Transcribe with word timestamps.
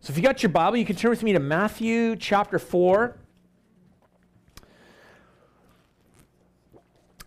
So 0.00 0.12
if 0.12 0.16
you 0.16 0.22
got 0.22 0.42
your 0.44 0.50
Bible, 0.50 0.76
you 0.76 0.84
can 0.84 0.94
turn 0.94 1.10
with 1.10 1.24
me 1.24 1.32
to 1.32 1.40
Matthew 1.40 2.14
chapter 2.14 2.60
4. 2.60 3.16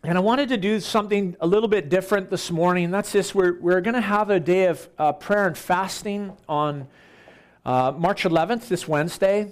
And 0.03 0.17
I 0.17 0.21
wanted 0.21 0.49
to 0.49 0.57
do 0.57 0.79
something 0.79 1.35
a 1.41 1.47
little 1.47 1.67
bit 1.67 1.89
different 1.89 2.29
this 2.29 2.49
morning. 2.49 2.85
And 2.85 2.93
that's 2.93 3.11
this 3.11 3.35
we're, 3.35 3.59
we're 3.59 3.81
going 3.81 3.95
to 3.95 4.01
have 4.01 4.29
a 4.29 4.39
day 4.39 4.65
of 4.65 4.89
uh, 4.97 5.11
prayer 5.11 5.47
and 5.47 5.57
fasting 5.57 6.35
on 6.47 6.87
uh, 7.65 7.91
March 7.95 8.23
11th, 8.23 8.69
this 8.69 8.87
Wednesday. 8.87 9.51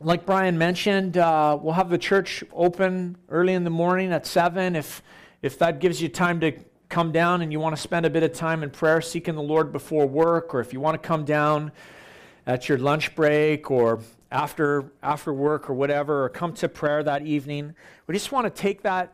Like 0.00 0.24
Brian 0.24 0.56
mentioned, 0.56 1.18
uh, 1.18 1.58
we'll 1.60 1.74
have 1.74 1.90
the 1.90 1.98
church 1.98 2.44
open 2.52 3.18
early 3.28 3.54
in 3.54 3.64
the 3.64 3.70
morning 3.70 4.12
at 4.12 4.26
7. 4.26 4.76
If, 4.76 5.02
if 5.42 5.58
that 5.58 5.80
gives 5.80 6.00
you 6.00 6.08
time 6.08 6.38
to 6.40 6.52
come 6.88 7.10
down 7.10 7.42
and 7.42 7.50
you 7.50 7.58
want 7.58 7.74
to 7.74 7.82
spend 7.82 8.06
a 8.06 8.10
bit 8.10 8.22
of 8.22 8.32
time 8.32 8.62
in 8.62 8.70
prayer 8.70 9.00
seeking 9.00 9.34
the 9.34 9.42
Lord 9.42 9.72
before 9.72 10.06
work, 10.06 10.54
or 10.54 10.60
if 10.60 10.72
you 10.72 10.78
want 10.78 11.02
to 11.02 11.06
come 11.06 11.24
down 11.24 11.72
at 12.48 12.66
your 12.66 12.78
lunch 12.78 13.14
break 13.14 13.70
or 13.70 14.00
after, 14.32 14.90
after 15.02 15.34
work 15.34 15.68
or 15.68 15.74
whatever, 15.74 16.24
or 16.24 16.28
come 16.30 16.54
to 16.54 16.66
prayer 16.66 17.02
that 17.02 17.22
evening. 17.22 17.74
We 18.06 18.14
just 18.14 18.32
want 18.32 18.46
to 18.46 18.62
take 18.62 18.82
that 18.82 19.12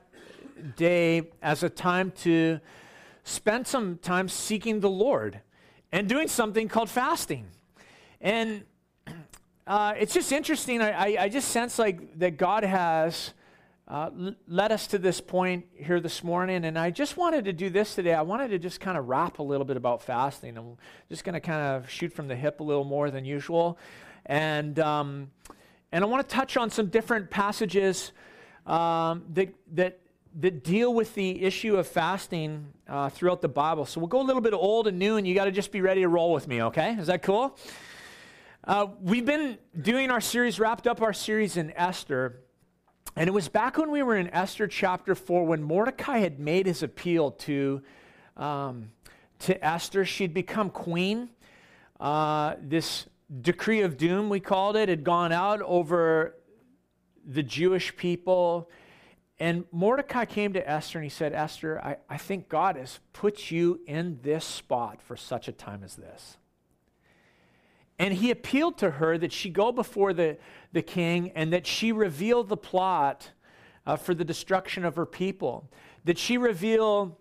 day 0.76 1.22
as 1.42 1.64
a 1.64 1.68
time 1.68 2.12
to 2.23 2.60
spend 3.24 3.66
some 3.66 3.98
time 3.98 4.28
seeking 4.28 4.78
the 4.78 4.88
Lord 4.88 5.40
and 5.90 6.09
doing 6.09 6.28
something 6.28 6.68
called 6.68 6.88
fasting. 6.88 7.48
And 8.20 8.64
uh, 9.66 9.95
it's 9.98 10.14
just 10.14 10.30
interesting. 10.30 10.80
I, 10.80 10.90
I, 10.92 11.23
I, 11.24 11.28
just 11.28 11.48
sense 11.48 11.76
like 11.78 12.18
that 12.20 12.37
God 12.37 12.62
has 12.62 13.32
uh, 13.87 14.11
led 14.48 14.73
us 14.73 14.87
to 14.87 14.98
this 14.98 15.20
point 15.20 15.66
here 15.74 16.01
this 16.01 16.24
morning. 16.24 16.65
And 16.65 16.79
I 16.79 16.91
just 16.91 17.16
wanted 17.16 17.45
to 17.45 17.52
do 17.52 17.69
this 17.69 17.95
today. 17.95 18.15
I 18.15 18.23
wanted 18.23 18.48
to 18.48 18.59
just 18.59 18.80
kind 18.80 18.97
of 18.97 19.09
rap 19.09 19.38
a 19.38 19.43
little 19.43 19.66
bit 19.66 19.77
about 19.77 20.02
fasting. 20.02 20.57
I'm 20.57 20.77
just 21.10 21.24
going 21.24 21.34
to 21.34 21.41
kind 21.41 21.60
of 21.60 21.91
shoot 21.91 22.12
from 22.12 22.29
the 22.29 22.37
hip 22.37 22.60
a 22.60 22.62
little 22.62 22.84
more 22.84 23.10
than 23.10 23.24
usual. 23.24 23.79
And, 24.24 24.79
um, 24.79 25.30
and 25.93 26.02
I 26.02 26.07
want 26.07 26.27
to 26.27 26.34
touch 26.34 26.57
on 26.57 26.71
some 26.71 26.87
different 26.87 27.30
passages 27.30 28.13
um, 28.66 29.24
that, 29.35 29.54
that, 29.74 30.01
that 30.41 30.65
deal 30.65 30.95
with 30.95 31.15
the 31.15 31.43
issue 31.45 31.76
of 31.76 31.87
fasting 31.87 32.73
uh, 32.88 33.10
throughout 33.10 33.43
the 33.43 33.48
Bible. 33.48 33.85
So 33.85 34.01
we'll 34.01 34.09
go 34.09 34.23
a 34.23 34.24
little 34.24 34.41
bit 34.41 34.54
old 34.54 34.87
and 34.87 34.98
new, 34.98 35.16
and 35.16 35.26
you 35.26 35.35
got 35.35 35.45
to 35.45 35.52
just 35.52 35.71
be 35.71 35.82
ready 35.82 36.01
to 36.01 36.09
roll 36.09 36.32
with 36.32 36.48
me, 36.48 36.63
okay? 36.63 36.96
Is 36.98 37.09
that 37.09 37.23
cool? 37.23 37.59
Uh, 38.66 38.87
we've 39.02 39.26
been 39.26 39.59
doing 39.79 40.10
our 40.10 40.23
series, 40.23 40.59
wrapped 40.59 40.87
up 40.87 41.02
our 41.02 41.13
series 41.13 41.59
in 41.59 41.71
Esther. 41.76 42.41
And 43.16 43.29
it 43.29 43.32
was 43.32 43.48
back 43.48 43.79
when 43.79 43.93
we 43.93 44.02
were 44.02 44.16
in 44.16 44.29
Esther 44.30 44.66
chapter 44.66 45.15
4 45.15 45.46
when 45.46 45.62
Mordecai 45.62 46.18
had 46.18 46.40
made 46.40 46.66
his 46.66 46.82
appeal 46.82 47.30
to, 47.30 47.80
um, 48.37 48.90
to 49.40 49.65
Esther. 49.65 50.04
She'd 50.04 50.34
become 50.34 50.68
queen. 50.68 51.30
Uh, 52.01 52.57
this 52.60 53.07
decree 53.40 53.82
of 53.82 53.96
doom, 53.96 54.29
we 54.29 54.40
called 54.40 54.74
it, 54.74 54.88
had 54.88 55.04
gone 55.04 55.30
out 55.30 55.62
over 55.62 56.35
the 57.24 57.45
Jewish 57.45 57.96
people. 57.96 58.68
And 59.38 59.65
Mordecai 59.70 60.24
came 60.24 60.52
to 60.54 60.68
Esther 60.68 60.98
and 60.98 61.04
he 61.04 61.10
said, 61.10 61.32
Esther, 61.32 61.80
I, 61.80 61.96
I 62.09 62.16
think 62.16 62.48
God 62.48 62.74
has 62.74 62.98
put 63.12 63.48
you 63.52 63.80
in 63.87 64.19
this 64.22 64.44
spot 64.44 65.00
for 65.00 65.16
such 65.16 65.47
a 65.47 65.53
time 65.53 65.84
as 65.84 65.94
this. 65.94 66.37
And 67.98 68.14
he 68.14 68.31
appealed 68.31 68.78
to 68.78 68.91
her 68.91 69.16
that 69.19 69.32
she 69.32 69.50
go 69.50 69.70
before 69.70 70.12
the, 70.12 70.37
the 70.72 70.82
king 70.82 71.31
and 71.34 71.53
that 71.53 71.66
she 71.66 71.92
reveal 71.92 72.42
the 72.42 72.56
plot 72.56 73.31
uh, 73.86 73.97
for 73.97 74.14
the 74.14 74.25
destruction 74.25 74.84
of 74.84 74.97
her 74.97 75.06
people, 75.06 75.70
that 76.04 76.19
she 76.19 76.36
reveal 76.36 77.19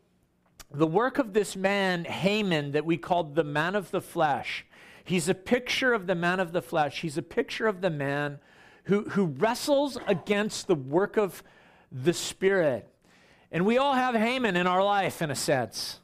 the 0.71 0.88
work 0.88 1.19
of 1.19 1.33
this 1.33 1.55
man, 1.55 2.05
Haman, 2.05 2.71
that 2.71 2.85
we 2.85 2.97
called 2.97 3.35
the 3.35 3.43
man 3.43 3.75
of 3.75 3.91
the 3.91 4.02
flesh. 4.02 4.65
He's 5.03 5.30
a 5.30 5.35
picture 5.35 5.93
of 5.93 6.07
the 6.07 6.15
man 6.15 6.39
of 6.39 6.52
the 6.52 6.61
flesh. 6.61 7.02
He's 7.02 7.17
a 7.17 7.21
picture 7.21 7.67
of 7.67 7.81
the 7.81 7.89
man 7.89 8.39
who, 8.85 9.03
who 9.09 9.25
wrestles 9.25 9.97
against 10.08 10.67
the 10.67 10.75
work 10.75 11.17
of 11.17 11.43
the 11.91 12.13
Spirit. 12.13 12.89
And 13.52 13.65
we 13.65 13.77
all 13.77 13.93
have 13.93 14.15
Haman 14.15 14.55
in 14.55 14.65
our 14.65 14.83
life, 14.83 15.21
in 15.21 15.30
a 15.30 15.36
sense. 15.36 15.99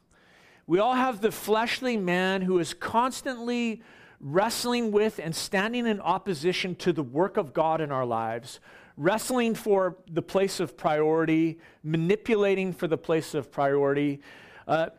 We 0.66 0.78
all 0.78 0.94
have 0.94 1.20
the 1.20 1.32
fleshly 1.32 1.96
man 1.96 2.42
who 2.42 2.60
is 2.60 2.74
constantly 2.74 3.82
wrestling 4.20 4.92
with 4.92 5.18
and 5.18 5.34
standing 5.34 5.86
in 5.86 6.00
opposition 6.00 6.74
to 6.76 6.92
the 6.92 7.02
work 7.02 7.36
of 7.36 7.54
God 7.54 7.80
in 7.80 7.90
our 7.90 8.04
lives, 8.04 8.60
wrestling 8.96 9.54
for 9.54 9.96
the 10.10 10.22
place 10.22 10.60
of 10.60 10.76
priority, 10.76 11.58
manipulating 11.82 12.72
for 12.72 12.86
the 12.86 12.98
place 12.98 13.34
of 13.34 13.50
priority, 13.50 14.20
uh, 14.68 14.90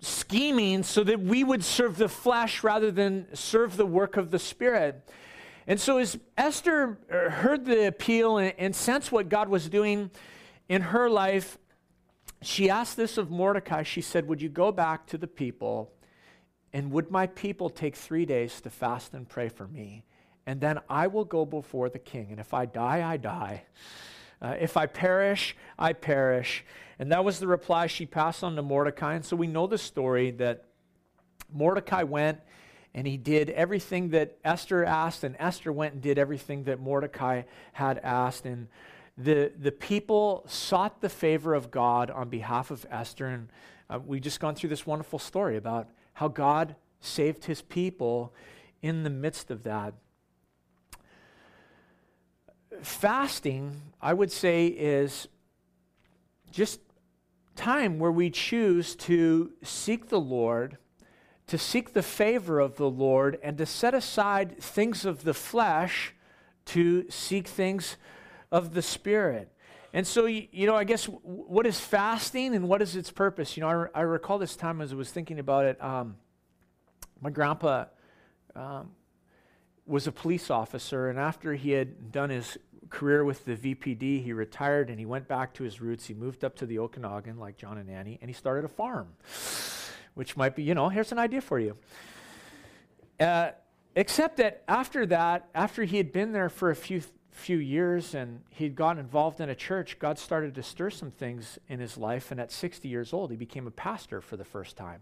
scheming 0.00 0.82
so 0.82 1.04
that 1.04 1.20
we 1.20 1.44
would 1.44 1.62
serve 1.62 1.96
the 1.98 2.08
flesh 2.08 2.64
rather 2.64 2.90
than 2.90 3.26
serve 3.34 3.76
the 3.76 3.86
work 3.86 4.16
of 4.16 4.30
the 4.30 4.38
Spirit. 4.38 5.08
And 5.66 5.78
so, 5.78 5.98
as 5.98 6.18
Esther 6.36 6.98
uh, 7.10 7.30
heard 7.30 7.66
the 7.66 7.86
appeal 7.86 8.38
and, 8.38 8.52
and 8.58 8.74
sensed 8.74 9.12
what 9.12 9.28
God 9.28 9.48
was 9.48 9.68
doing 9.68 10.10
in 10.68 10.82
her 10.82 11.08
life, 11.08 11.56
she 12.40 12.68
asked 12.68 12.96
this 12.96 13.16
of 13.16 13.30
Mordecai. 13.30 13.84
She 13.84 14.00
said, 14.00 14.26
Would 14.26 14.42
you 14.42 14.48
go 14.48 14.72
back 14.72 15.06
to 15.08 15.18
the 15.18 15.28
people 15.28 15.92
and 16.72 16.90
would 16.92 17.10
my 17.10 17.26
people 17.26 17.68
take 17.68 17.96
three 17.96 18.24
days 18.24 18.60
to 18.62 18.70
fast 18.70 19.14
and 19.14 19.28
pray 19.28 19.48
for 19.48 19.66
me? 19.68 20.04
And 20.46 20.60
then 20.60 20.80
I 20.88 21.06
will 21.06 21.24
go 21.24 21.44
before 21.44 21.88
the 21.88 21.98
king. 21.98 22.28
And 22.30 22.40
if 22.40 22.52
I 22.54 22.66
die, 22.66 23.08
I 23.08 23.16
die. 23.16 23.64
Uh, 24.40 24.56
if 24.58 24.76
I 24.76 24.86
perish, 24.86 25.56
I 25.78 25.92
perish. 25.92 26.64
And 26.98 27.12
that 27.12 27.24
was 27.24 27.38
the 27.38 27.46
reply 27.46 27.86
she 27.86 28.06
passed 28.06 28.42
on 28.42 28.56
to 28.56 28.62
Mordecai. 28.62 29.14
And 29.14 29.24
so 29.24 29.36
we 29.36 29.46
know 29.46 29.66
the 29.66 29.78
story 29.78 30.30
that 30.32 30.64
Mordecai 31.52 32.02
went 32.02 32.40
and 32.94 33.06
he 33.06 33.16
did 33.16 33.50
everything 33.50 34.10
that 34.10 34.36
Esther 34.44 34.84
asked, 34.84 35.24
and 35.24 35.34
Esther 35.38 35.72
went 35.72 35.94
and 35.94 36.02
did 36.02 36.18
everything 36.18 36.64
that 36.64 36.78
Mordecai 36.78 37.42
had 37.72 37.98
asked. 37.98 38.44
And 38.44 38.68
the, 39.16 39.50
the 39.58 39.72
people 39.72 40.44
sought 40.46 41.00
the 41.00 41.08
favor 41.08 41.54
of 41.54 41.70
God 41.70 42.10
on 42.10 42.28
behalf 42.28 42.70
of 42.70 42.84
Esther. 42.90 43.26
And 43.28 43.48
uh, 43.88 43.98
we 44.04 44.20
just 44.20 44.40
gone 44.40 44.54
through 44.54 44.68
this 44.68 44.86
wonderful 44.86 45.18
story 45.18 45.56
about 45.56 45.88
how 46.14 46.28
God 46.28 46.76
saved 47.00 47.44
his 47.44 47.62
people 47.62 48.32
in 48.80 49.02
the 49.02 49.10
midst 49.10 49.50
of 49.50 49.62
that. 49.64 49.94
Fasting, 52.80 53.80
I 54.00 54.14
would 54.14 54.32
say, 54.32 54.66
is 54.66 55.28
just 56.50 56.80
time 57.54 57.98
where 57.98 58.12
we 58.12 58.30
choose 58.30 58.96
to 58.96 59.52
seek 59.62 60.08
the 60.08 60.20
Lord, 60.20 60.78
to 61.46 61.58
seek 61.58 61.92
the 61.92 62.02
favor 62.02 62.60
of 62.60 62.76
the 62.76 62.90
Lord, 62.90 63.38
and 63.42 63.58
to 63.58 63.66
set 63.66 63.94
aside 63.94 64.58
things 64.58 65.04
of 65.04 65.24
the 65.24 65.34
flesh 65.34 66.14
to 66.66 67.10
seek 67.10 67.46
things 67.46 67.96
of 68.50 68.74
the 68.74 68.82
Spirit. 68.82 69.51
And 69.94 70.06
so, 70.06 70.24
you 70.24 70.66
know, 70.66 70.74
I 70.74 70.84
guess 70.84 71.04
what 71.04 71.66
is 71.66 71.78
fasting 71.78 72.54
and 72.54 72.66
what 72.66 72.80
is 72.80 72.96
its 72.96 73.10
purpose? 73.10 73.56
You 73.56 73.60
know, 73.62 73.68
I, 73.68 73.72
re- 73.72 73.88
I 73.94 74.00
recall 74.00 74.38
this 74.38 74.56
time 74.56 74.80
as 74.80 74.92
I 74.92 74.96
was 74.96 75.10
thinking 75.10 75.38
about 75.38 75.66
it. 75.66 75.82
Um, 75.82 76.16
my 77.20 77.28
grandpa 77.28 77.84
um, 78.56 78.90
was 79.86 80.06
a 80.06 80.12
police 80.12 80.50
officer, 80.50 81.10
and 81.10 81.18
after 81.18 81.54
he 81.54 81.72
had 81.72 82.10
done 82.10 82.30
his 82.30 82.56
career 82.88 83.22
with 83.22 83.44
the 83.44 83.54
VPD, 83.54 84.24
he 84.24 84.32
retired 84.32 84.88
and 84.88 84.98
he 84.98 85.04
went 85.06 85.28
back 85.28 85.52
to 85.54 85.64
his 85.64 85.80
roots. 85.80 86.06
He 86.06 86.14
moved 86.14 86.42
up 86.42 86.56
to 86.56 86.66
the 86.66 86.78
Okanagan, 86.78 87.38
like 87.38 87.58
John 87.58 87.76
and 87.76 87.90
Annie, 87.90 88.18
and 88.22 88.30
he 88.30 88.34
started 88.34 88.64
a 88.64 88.68
farm, 88.68 89.08
which 90.14 90.38
might 90.38 90.56
be, 90.56 90.62
you 90.62 90.74
know, 90.74 90.88
here's 90.88 91.12
an 91.12 91.18
idea 91.18 91.42
for 91.42 91.58
you. 91.58 91.76
Uh, 93.20 93.50
except 93.94 94.38
that 94.38 94.62
after 94.66 95.04
that, 95.06 95.48
after 95.54 95.84
he 95.84 95.98
had 95.98 96.12
been 96.12 96.32
there 96.32 96.48
for 96.48 96.70
a 96.70 96.76
few 96.76 97.02
few 97.32 97.56
years 97.56 98.14
and 98.14 98.42
he'd 98.50 98.76
gotten 98.76 98.98
involved 98.98 99.40
in 99.40 99.48
a 99.48 99.54
church, 99.54 99.98
God 99.98 100.18
started 100.18 100.54
to 100.54 100.62
stir 100.62 100.90
some 100.90 101.10
things 101.10 101.58
in 101.68 101.80
his 101.80 101.96
life. 101.96 102.30
And 102.30 102.40
at 102.40 102.52
60 102.52 102.88
years 102.88 103.12
old, 103.12 103.30
he 103.30 103.36
became 103.36 103.66
a 103.66 103.70
pastor 103.70 104.20
for 104.20 104.36
the 104.36 104.44
first 104.44 104.76
time. 104.76 105.00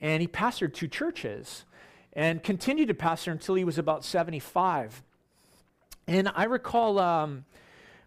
And 0.00 0.20
he 0.20 0.28
pastored 0.28 0.74
two 0.74 0.88
churches 0.88 1.64
and 2.12 2.42
continued 2.42 2.88
to 2.88 2.94
pastor 2.94 3.32
until 3.32 3.54
he 3.54 3.64
was 3.64 3.78
about 3.78 4.04
75. 4.04 5.02
And 6.06 6.30
I 6.34 6.44
recall 6.44 6.98
um, 6.98 7.44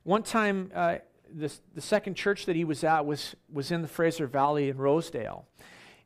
one 0.04 0.24
time, 0.24 0.72
uh, 0.74 0.98
this, 1.30 1.60
the 1.74 1.82
second 1.82 2.16
church 2.16 2.46
that 2.46 2.56
he 2.56 2.64
was 2.64 2.84
at 2.84 3.06
was, 3.06 3.36
was 3.52 3.72
in 3.72 3.82
the 3.82 3.88
Fraser 3.88 4.28
Valley 4.28 4.70
in 4.70 4.78
Rosedale. 4.78 5.46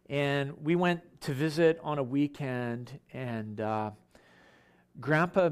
And 0.10 0.54
we 0.64 0.76
went 0.76 1.02
to 1.22 1.34
visit 1.34 1.80
on 1.84 2.00
a 2.00 2.04
weekend, 2.04 3.00
and 3.14 3.62
uh, 3.62 3.92
Grandpa 5.00 5.52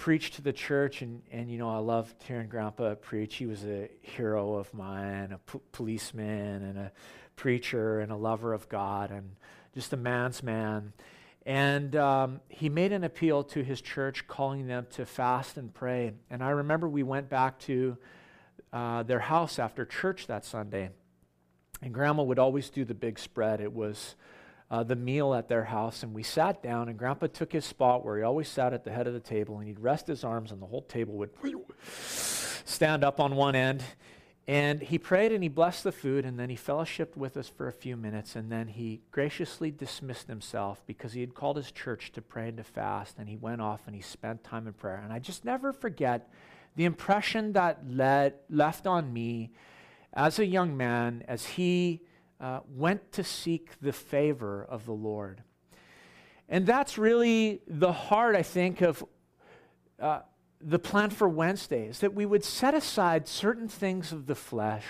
preached 0.00 0.32
to 0.32 0.40
the 0.40 0.52
church, 0.52 1.02
and, 1.02 1.20
and 1.30 1.50
you 1.50 1.58
know, 1.58 1.68
I 1.68 1.76
loved 1.76 2.22
hearing 2.22 2.48
Grandpa 2.48 2.94
preach. 2.94 3.36
He 3.36 3.44
was 3.44 3.66
a 3.66 3.90
hero 4.00 4.54
of 4.54 4.72
mine, 4.72 5.30
a 5.30 5.58
policeman, 5.72 6.62
and 6.62 6.78
a 6.78 6.92
preacher, 7.36 8.00
and 8.00 8.10
a 8.10 8.16
lover 8.16 8.54
of 8.54 8.66
God, 8.70 9.10
and 9.10 9.36
just 9.74 9.92
a 9.92 9.98
man's 9.98 10.42
man. 10.42 10.94
And 11.44 11.94
um, 11.96 12.40
he 12.48 12.70
made 12.70 12.92
an 12.92 13.04
appeal 13.04 13.44
to 13.44 13.62
his 13.62 13.82
church, 13.82 14.26
calling 14.26 14.66
them 14.66 14.86
to 14.92 15.04
fast 15.04 15.58
and 15.58 15.72
pray. 15.72 16.14
And 16.30 16.42
I 16.42 16.48
remember 16.48 16.88
we 16.88 17.02
went 17.02 17.28
back 17.28 17.58
to 17.60 17.98
uh, 18.72 19.02
their 19.02 19.20
house 19.20 19.58
after 19.58 19.84
church 19.84 20.28
that 20.28 20.46
Sunday. 20.46 20.88
And 21.82 21.92
Grandma 21.92 22.22
would 22.22 22.38
always 22.38 22.70
do 22.70 22.86
the 22.86 22.94
big 22.94 23.18
spread. 23.18 23.60
It 23.60 23.74
was 23.74 24.14
uh, 24.70 24.84
the 24.84 24.96
meal 24.96 25.34
at 25.34 25.48
their 25.48 25.64
house, 25.64 26.02
and 26.02 26.14
we 26.14 26.22
sat 26.22 26.62
down, 26.62 26.88
and 26.88 26.96
Grandpa 26.96 27.26
took 27.26 27.52
his 27.52 27.64
spot 27.64 28.04
where 28.04 28.18
he 28.18 28.22
always 28.22 28.48
sat 28.48 28.72
at 28.72 28.84
the 28.84 28.92
head 28.92 29.06
of 29.06 29.14
the 29.14 29.20
table, 29.20 29.58
and 29.58 29.66
he'd 29.66 29.80
rest 29.80 30.06
his 30.06 30.22
arms, 30.22 30.52
and 30.52 30.62
the 30.62 30.66
whole 30.66 30.82
table 30.82 31.14
would 31.14 31.30
stand 32.64 33.02
up 33.02 33.18
on 33.18 33.34
one 33.34 33.56
end. 33.56 33.82
And 34.46 34.80
he 34.80 34.98
prayed 34.98 35.30
and 35.30 35.44
he 35.44 35.48
blessed 35.48 35.84
the 35.84 35.92
food, 35.92 36.24
and 36.24 36.38
then 36.38 36.50
he 36.50 36.56
fellowshipped 36.56 37.16
with 37.16 37.36
us 37.36 37.48
for 37.48 37.68
a 37.68 37.72
few 37.72 37.96
minutes, 37.96 38.34
and 38.36 38.50
then 38.50 38.68
he 38.68 39.00
graciously 39.10 39.70
dismissed 39.70 40.28
himself 40.28 40.82
because 40.86 41.12
he 41.12 41.20
had 41.20 41.34
called 41.34 41.56
his 41.56 41.70
church 41.70 42.10
to 42.12 42.22
pray 42.22 42.48
and 42.48 42.56
to 42.56 42.64
fast, 42.64 43.18
and 43.18 43.28
he 43.28 43.36
went 43.36 43.60
off 43.60 43.82
and 43.86 43.94
he 43.94 44.02
spent 44.02 44.42
time 44.42 44.66
in 44.66 44.72
prayer. 44.72 45.00
And 45.04 45.12
I 45.12 45.18
just 45.18 45.44
never 45.44 45.72
forget 45.72 46.28
the 46.74 46.84
impression 46.84 47.52
that 47.52 47.80
led, 47.88 48.34
left 48.48 48.86
on 48.86 49.12
me 49.12 49.50
as 50.14 50.38
a 50.38 50.46
young 50.46 50.76
man 50.76 51.24
as 51.28 51.46
he 51.46 52.02
uh, 52.40 52.60
went 52.74 53.12
to 53.12 53.24
seek 53.24 53.70
the 53.80 53.92
favor 53.92 54.64
of 54.68 54.86
the 54.86 54.92
Lord. 54.92 55.42
And 56.48 56.66
that's 56.66 56.98
really 56.98 57.60
the 57.68 57.92
heart, 57.92 58.34
I 58.34 58.42
think, 58.42 58.80
of 58.80 59.04
uh, 60.00 60.20
the 60.60 60.78
plan 60.78 61.10
for 61.10 61.28
Wednesday 61.28 61.86
is 61.86 62.00
that 62.00 62.14
we 62.14 62.26
would 62.26 62.44
set 62.44 62.74
aside 62.74 63.28
certain 63.28 63.68
things 63.68 64.12
of 64.12 64.26
the 64.26 64.34
flesh 64.34 64.84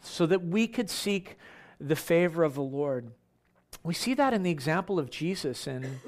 so 0.00 0.26
that 0.26 0.44
we 0.44 0.66
could 0.66 0.88
seek 0.88 1.36
the 1.80 1.96
favor 1.96 2.44
of 2.44 2.54
the 2.54 2.62
Lord. 2.62 3.10
We 3.82 3.94
see 3.94 4.14
that 4.14 4.32
in 4.32 4.42
the 4.42 4.50
example 4.50 4.98
of 4.98 5.10
Jesus 5.10 5.66
in 5.66 6.00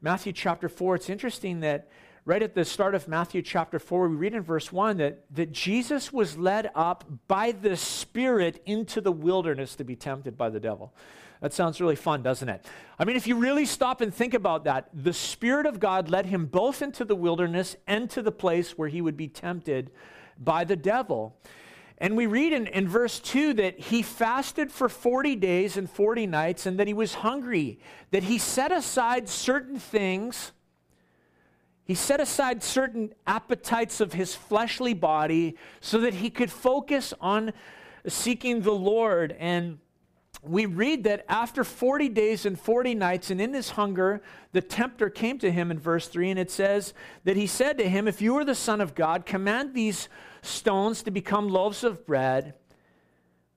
Matthew 0.00 0.32
chapter 0.32 0.68
4. 0.68 0.96
It's 0.96 1.10
interesting 1.10 1.60
that 1.60 1.88
right 2.26 2.42
at 2.42 2.54
the 2.54 2.64
start 2.64 2.96
of 2.96 3.06
Matthew 3.06 3.40
chapter 3.40 3.78
4, 3.78 4.08
we 4.08 4.16
read 4.16 4.34
in 4.34 4.42
verse 4.42 4.72
1 4.72 4.96
that, 4.98 5.24
that 5.30 5.52
Jesus 5.52 6.12
was 6.12 6.36
led 6.36 6.70
up 6.74 7.04
by 7.28 7.52
the 7.52 7.76
Spirit 7.76 8.60
into 8.66 9.00
the 9.00 9.12
wilderness 9.12 9.76
to 9.76 9.84
be 9.84 9.94
tempted 9.94 10.36
by 10.36 10.50
the 10.50 10.58
devil. 10.58 10.92
That 11.40 11.52
sounds 11.52 11.80
really 11.80 11.94
fun, 11.94 12.22
doesn't 12.22 12.48
it? 12.48 12.66
I 12.98 13.04
mean, 13.04 13.14
if 13.14 13.28
you 13.28 13.36
really 13.36 13.64
stop 13.64 14.00
and 14.00 14.12
think 14.12 14.34
about 14.34 14.64
that, 14.64 14.88
the 14.92 15.12
Spirit 15.12 15.66
of 15.66 15.78
God 15.78 16.10
led 16.10 16.26
him 16.26 16.46
both 16.46 16.82
into 16.82 17.04
the 17.04 17.14
wilderness 17.14 17.76
and 17.86 18.10
to 18.10 18.22
the 18.22 18.32
place 18.32 18.76
where 18.76 18.88
he 18.88 19.00
would 19.00 19.16
be 19.16 19.28
tempted 19.28 19.92
by 20.36 20.64
the 20.64 20.76
devil. 20.76 21.38
And 21.98 22.16
we 22.16 22.26
read 22.26 22.52
in, 22.52 22.66
in 22.66 22.88
verse 22.88 23.20
2 23.20 23.54
that 23.54 23.78
he 23.78 24.02
fasted 24.02 24.72
for 24.72 24.88
40 24.88 25.36
days 25.36 25.76
and 25.76 25.88
40 25.88 26.26
nights 26.26 26.66
and 26.66 26.78
that 26.80 26.88
he 26.88 26.94
was 26.94 27.14
hungry, 27.14 27.78
that 28.10 28.24
he 28.24 28.38
set 28.38 28.72
aside 28.72 29.28
certain 29.28 29.78
things 29.78 30.50
he 31.86 31.94
set 31.94 32.20
aside 32.20 32.64
certain 32.64 33.14
appetites 33.28 34.00
of 34.00 34.12
his 34.12 34.34
fleshly 34.34 34.92
body 34.92 35.56
so 35.80 36.00
that 36.00 36.14
he 36.14 36.30
could 36.30 36.50
focus 36.50 37.14
on 37.20 37.52
seeking 38.08 38.62
the 38.62 38.72
Lord. 38.72 39.36
And 39.38 39.78
we 40.42 40.66
read 40.66 41.04
that 41.04 41.24
after 41.28 41.62
40 41.62 42.08
days 42.08 42.44
and 42.44 42.58
40 42.58 42.96
nights, 42.96 43.30
and 43.30 43.40
in 43.40 43.54
his 43.54 43.70
hunger, 43.70 44.20
the 44.50 44.60
tempter 44.60 45.08
came 45.08 45.38
to 45.38 45.52
him 45.52 45.70
in 45.70 45.78
verse 45.78 46.08
3, 46.08 46.30
and 46.30 46.40
it 46.40 46.50
says 46.50 46.92
that 47.22 47.36
he 47.36 47.46
said 47.46 47.78
to 47.78 47.88
him, 47.88 48.08
If 48.08 48.20
you 48.20 48.36
are 48.36 48.44
the 48.44 48.56
Son 48.56 48.80
of 48.80 48.96
God, 48.96 49.24
command 49.24 49.72
these 49.72 50.08
stones 50.42 51.04
to 51.04 51.12
become 51.12 51.48
loaves 51.48 51.84
of 51.84 52.04
bread. 52.04 52.54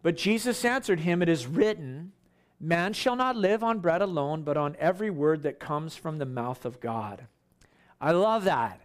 But 0.03 0.17
Jesus 0.17 0.63
answered 0.63 0.99
him, 0.99 1.23
It 1.23 1.29
is 1.29 1.47
written, 1.47 2.11
Man 2.59 2.93
shall 2.93 3.15
not 3.15 3.35
live 3.35 3.63
on 3.63 3.79
bread 3.79 4.03
alone, 4.03 4.43
but 4.43 4.55
on 4.55 4.75
every 4.79 5.09
word 5.09 5.41
that 5.43 5.59
comes 5.59 5.95
from 5.95 6.19
the 6.19 6.25
mouth 6.27 6.63
of 6.63 6.79
God. 6.79 7.25
I 8.01 8.11
love 8.11 8.45
that. 8.45 8.81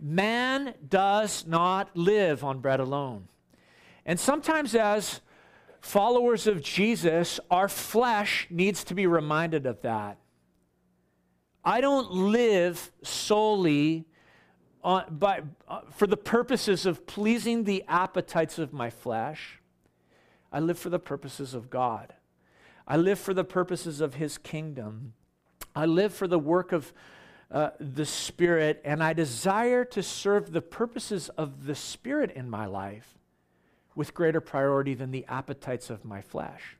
Man 0.00 0.74
does 0.88 1.46
not 1.46 1.96
live 1.96 2.44
on 2.44 2.60
bread 2.60 2.80
alone. 2.80 3.28
And 4.06 4.18
sometimes, 4.18 4.74
as 4.74 5.20
followers 5.80 6.46
of 6.46 6.62
Jesus, 6.62 7.40
our 7.50 7.68
flesh 7.68 8.46
needs 8.50 8.84
to 8.84 8.94
be 8.94 9.06
reminded 9.06 9.66
of 9.66 9.82
that. 9.82 10.18
I 11.64 11.80
don't 11.80 12.10
live 12.10 12.92
solely 13.02 14.06
on, 14.82 15.04
by, 15.10 15.42
uh, 15.66 15.80
for 15.90 16.06
the 16.06 16.16
purposes 16.16 16.86
of 16.86 17.06
pleasing 17.06 17.64
the 17.64 17.84
appetites 17.88 18.58
of 18.58 18.72
my 18.72 18.90
flesh. 18.90 19.60
I 20.52 20.60
live 20.60 20.78
for 20.78 20.88
the 20.88 20.98
purposes 20.98 21.52
of 21.52 21.68
God. 21.68 22.14
I 22.86 22.96
live 22.96 23.18
for 23.18 23.34
the 23.34 23.44
purposes 23.44 24.00
of 24.00 24.14
His 24.14 24.38
kingdom. 24.38 25.12
I 25.74 25.84
live 25.84 26.14
for 26.14 26.26
the 26.26 26.38
work 26.38 26.72
of 26.72 26.94
uh, 27.50 27.70
the 27.80 28.04
Spirit, 28.04 28.80
and 28.84 29.02
I 29.02 29.12
desire 29.12 29.84
to 29.86 30.02
serve 30.02 30.52
the 30.52 30.60
purposes 30.60 31.28
of 31.30 31.64
the 31.66 31.74
Spirit 31.74 32.30
in 32.32 32.50
my 32.50 32.66
life 32.66 33.18
with 33.94 34.14
greater 34.14 34.40
priority 34.40 34.94
than 34.94 35.10
the 35.10 35.24
appetites 35.26 35.90
of 35.90 36.04
my 36.04 36.20
flesh. 36.20 36.76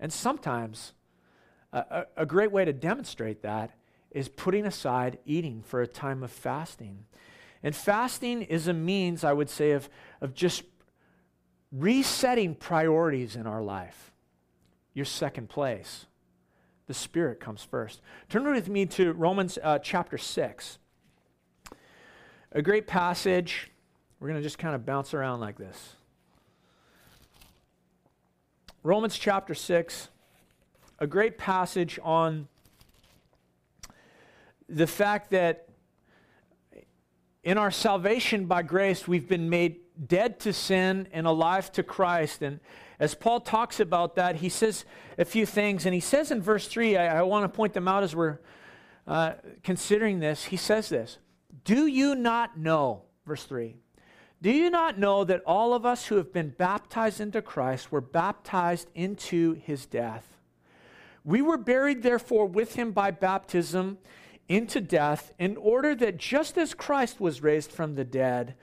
And 0.00 0.12
sometimes, 0.12 0.92
a, 1.72 2.06
a 2.16 2.26
great 2.26 2.50
way 2.50 2.64
to 2.64 2.72
demonstrate 2.72 3.42
that 3.42 3.70
is 4.10 4.28
putting 4.28 4.66
aside 4.66 5.18
eating 5.24 5.62
for 5.62 5.80
a 5.82 5.86
time 5.86 6.22
of 6.22 6.30
fasting. 6.30 7.04
And 7.62 7.74
fasting 7.74 8.42
is 8.42 8.66
a 8.68 8.72
means, 8.72 9.24
I 9.24 9.32
would 9.32 9.48
say, 9.48 9.72
of, 9.72 9.88
of 10.20 10.34
just 10.34 10.64
resetting 11.70 12.54
priorities 12.54 13.36
in 13.36 13.46
our 13.46 13.62
life. 13.62 14.12
Your 14.94 15.06
second 15.06 15.48
place. 15.48 16.06
The 16.92 16.98
Spirit 16.98 17.40
comes 17.40 17.64
first. 17.64 18.02
Turn 18.28 18.44
with 18.52 18.68
me 18.68 18.84
to 18.84 19.14
Romans 19.14 19.58
uh, 19.62 19.78
chapter 19.78 20.18
6. 20.18 20.78
A 22.52 22.60
great 22.60 22.86
passage. 22.86 23.70
We're 24.20 24.28
going 24.28 24.38
to 24.38 24.44
just 24.44 24.58
kind 24.58 24.74
of 24.74 24.84
bounce 24.84 25.14
around 25.14 25.40
like 25.40 25.56
this. 25.56 25.96
Romans 28.82 29.16
chapter 29.16 29.54
6, 29.54 30.10
a 30.98 31.06
great 31.06 31.38
passage 31.38 31.98
on 32.02 32.46
the 34.68 34.86
fact 34.86 35.30
that 35.30 35.70
in 37.42 37.56
our 37.56 37.70
salvation 37.70 38.44
by 38.44 38.60
grace, 38.60 39.08
we've 39.08 39.30
been 39.30 39.48
made 39.48 39.78
dead 40.06 40.38
to 40.40 40.52
sin 40.52 41.08
and 41.10 41.26
alive 41.26 41.72
to 41.72 41.82
Christ. 41.82 42.42
And 42.42 42.60
as 43.02 43.16
Paul 43.16 43.40
talks 43.40 43.80
about 43.80 44.14
that, 44.14 44.36
he 44.36 44.48
says 44.48 44.84
a 45.18 45.24
few 45.24 45.44
things. 45.44 45.86
And 45.86 45.92
he 45.92 45.98
says 45.98 46.30
in 46.30 46.40
verse 46.40 46.68
3, 46.68 46.96
I, 46.96 47.18
I 47.18 47.22
want 47.22 47.42
to 47.42 47.48
point 47.48 47.72
them 47.72 47.88
out 47.88 48.04
as 48.04 48.14
we're 48.14 48.38
uh, 49.08 49.32
considering 49.64 50.20
this. 50.20 50.44
He 50.44 50.56
says 50.56 50.88
this 50.88 51.18
Do 51.64 51.88
you 51.88 52.14
not 52.14 52.56
know, 52.56 53.02
verse 53.26 53.42
3, 53.42 53.74
do 54.40 54.52
you 54.52 54.70
not 54.70 55.00
know 55.00 55.24
that 55.24 55.42
all 55.44 55.74
of 55.74 55.84
us 55.84 56.06
who 56.06 56.14
have 56.14 56.32
been 56.32 56.50
baptized 56.50 57.20
into 57.20 57.42
Christ 57.42 57.90
were 57.90 58.00
baptized 58.00 58.88
into 58.94 59.54
his 59.54 59.84
death? 59.84 60.36
We 61.24 61.42
were 61.42 61.58
buried, 61.58 62.04
therefore, 62.04 62.46
with 62.46 62.76
him 62.76 62.92
by 62.92 63.10
baptism 63.10 63.98
into 64.48 64.80
death, 64.80 65.32
in 65.40 65.56
order 65.56 65.96
that 65.96 66.18
just 66.18 66.56
as 66.56 66.72
Christ 66.72 67.20
was 67.20 67.42
raised 67.42 67.72
from 67.72 67.96
the 67.96 68.04
dead, 68.04 68.54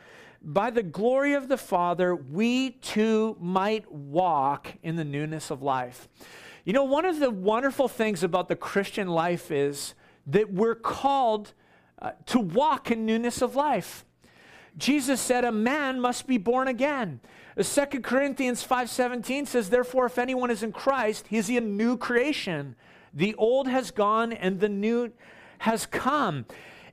by 0.42 0.70
the 0.70 0.84
glory 0.84 1.34
of 1.34 1.48
the 1.48 1.58
Father, 1.58 2.16
we 2.16 2.72
too 2.72 3.38
might 3.40 3.92
walk 3.92 4.76
in 4.84 4.96
the 4.96 5.04
newness 5.04 5.52
of 5.52 5.62
life. 5.62 6.08
You 6.66 6.74
know, 6.74 6.84
one 6.84 7.06
of 7.06 7.20
the 7.20 7.30
wonderful 7.30 7.88
things 7.88 8.24
about 8.24 8.48
the 8.48 8.56
Christian 8.56 9.08
life 9.08 9.52
is 9.52 9.96
that 10.28 10.52
we're 10.54 10.76
called 10.76 11.54
uh, 12.02 12.12
to 12.28 12.40
walk 12.40 12.92
in 12.92 13.06
newness 13.06 13.42
of 13.42 13.56
life. 13.56 14.06
Jesus 14.78 15.20
said 15.20 15.44
a 15.44 15.52
man 15.52 16.00
must 16.00 16.28
be 16.28 16.38
born 16.38 16.68
again. 16.68 17.20
2 17.62 18.02
Corinthians 18.02 18.66
5:17 18.66 19.48
says 19.48 19.70
therefore 19.70 20.06
if 20.06 20.18
anyone 20.18 20.50
is 20.50 20.64
in 20.64 20.72
Christ 20.72 21.28
he 21.28 21.38
is 21.38 21.50
a 21.50 21.60
new 21.60 21.98
creation. 21.98 22.76
The 23.14 23.36
old 23.36 23.68
has 23.68 23.92
gone 23.92 24.32
and 24.32 24.60
the 24.60 24.70
new 24.70 25.12
has 25.60 25.86
come. 25.86 26.46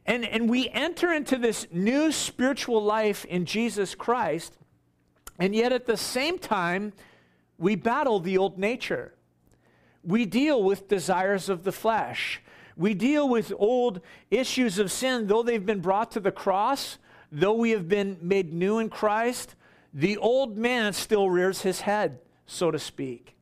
And, 0.07 0.25
and 0.25 0.49
we 0.49 0.69
enter 0.71 1.13
into 1.13 1.37
this 1.37 1.67
new 1.73 2.13
spiritual 2.13 2.83
life 2.83 3.25
in 3.25 3.45
Jesus 3.45 3.95
Christ, 3.95 4.57
and 5.39 5.55
yet 5.55 5.73
at 5.73 5.87
the 5.87 5.97
same 5.97 6.39
time, 6.39 6.93
we 7.59 7.75
battle 7.75 8.21
the 8.21 8.39
old 8.39 8.59
nature. 8.59 9.15
We 10.05 10.25
deal 10.25 10.63
with 10.63 10.89
desires 10.89 11.49
of 11.49 11.65
the 11.65 11.73
flesh. 11.73 12.41
We 12.77 12.95
deal 12.95 13.29
with 13.29 13.53
old 13.59 14.01
issues 14.31 14.79
of 14.79 14.93
sin, 14.93 15.27
though 15.27 15.43
they've 15.43 15.65
been 15.65 15.81
brought 15.81 16.13
to 16.13 16.21
the 16.21 16.31
cross, 16.31 16.99
though 17.33 17.55
we 17.55 17.71
have 17.71 17.89
been 17.89 18.19
made 18.23 18.53
new 18.53 18.79
in 18.79 18.89
Christ, 18.89 19.57
the 19.93 20.17
old 20.19 20.57
man 20.57 20.93
still 20.93 21.31
rears 21.31 21.63
his 21.63 21.81
head, 21.81 22.21
so 22.47 22.71
to 22.71 22.79
speak. 22.79 23.35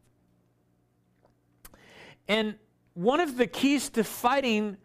And 2.29 2.55
one 2.95 3.21
of 3.21 3.37
the 3.37 3.47
keys 3.47 3.91
to 3.91 4.05
fighting 4.05 4.79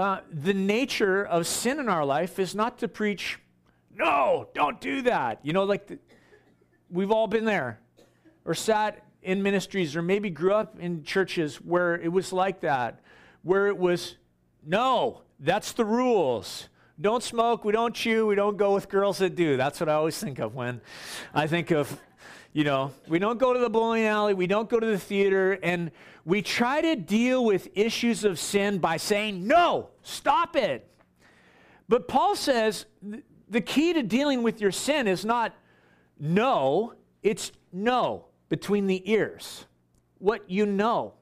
uh, 0.00 0.20
the 0.32 0.54
nature 0.54 1.24
of 1.24 1.46
sin 1.46 1.78
in 1.78 1.88
our 1.88 2.04
life 2.04 2.38
is 2.38 2.54
not 2.54 2.78
to 2.78 2.88
preach, 2.88 3.38
no, 3.94 4.48
don't 4.54 4.80
do 4.80 5.02
that. 5.02 5.40
You 5.42 5.52
know, 5.52 5.64
like 5.64 5.86
the, 5.86 5.98
we've 6.90 7.10
all 7.10 7.26
been 7.26 7.44
there 7.44 7.80
or 8.44 8.54
sat 8.54 9.04
in 9.22 9.42
ministries 9.42 9.94
or 9.94 10.02
maybe 10.02 10.30
grew 10.30 10.54
up 10.54 10.78
in 10.80 11.04
churches 11.04 11.56
where 11.56 11.94
it 11.94 12.10
was 12.10 12.32
like 12.32 12.60
that, 12.60 13.00
where 13.42 13.66
it 13.66 13.76
was, 13.76 14.16
no, 14.64 15.22
that's 15.38 15.72
the 15.72 15.84
rules. 15.84 16.68
Don't 17.00 17.22
smoke, 17.22 17.64
we 17.64 17.72
don't 17.72 17.94
chew, 17.94 18.26
we 18.26 18.34
don't 18.34 18.56
go 18.56 18.74
with 18.74 18.88
girls 18.88 19.18
that 19.18 19.34
do. 19.34 19.56
That's 19.56 19.80
what 19.80 19.88
I 19.88 19.94
always 19.94 20.18
think 20.18 20.38
of 20.38 20.54
when 20.54 20.80
I 21.34 21.46
think 21.46 21.70
of, 21.70 22.00
You 22.52 22.64
know, 22.64 22.92
we 23.06 23.20
don't 23.20 23.38
go 23.38 23.52
to 23.52 23.60
the 23.60 23.70
bowling 23.70 24.04
alley, 24.04 24.34
we 24.34 24.48
don't 24.48 24.68
go 24.68 24.80
to 24.80 24.86
the 24.86 24.98
theater, 24.98 25.58
and 25.62 25.92
we 26.24 26.42
try 26.42 26.80
to 26.80 26.96
deal 26.96 27.44
with 27.44 27.68
issues 27.74 28.24
of 28.24 28.40
sin 28.40 28.78
by 28.78 28.96
saying, 28.96 29.46
no, 29.46 29.90
stop 30.02 30.56
it. 30.56 30.86
But 31.88 32.08
Paul 32.08 32.34
says 32.34 32.86
the 33.48 33.60
key 33.60 33.92
to 33.92 34.02
dealing 34.02 34.42
with 34.42 34.60
your 34.60 34.72
sin 34.72 35.06
is 35.06 35.24
not 35.24 35.54
no, 36.18 36.94
it's 37.22 37.52
know 37.72 38.26
between 38.48 38.86
the 38.86 39.10
ears. 39.10 39.64
What 40.18 40.50
you 40.50 40.66
know. 40.66 41.14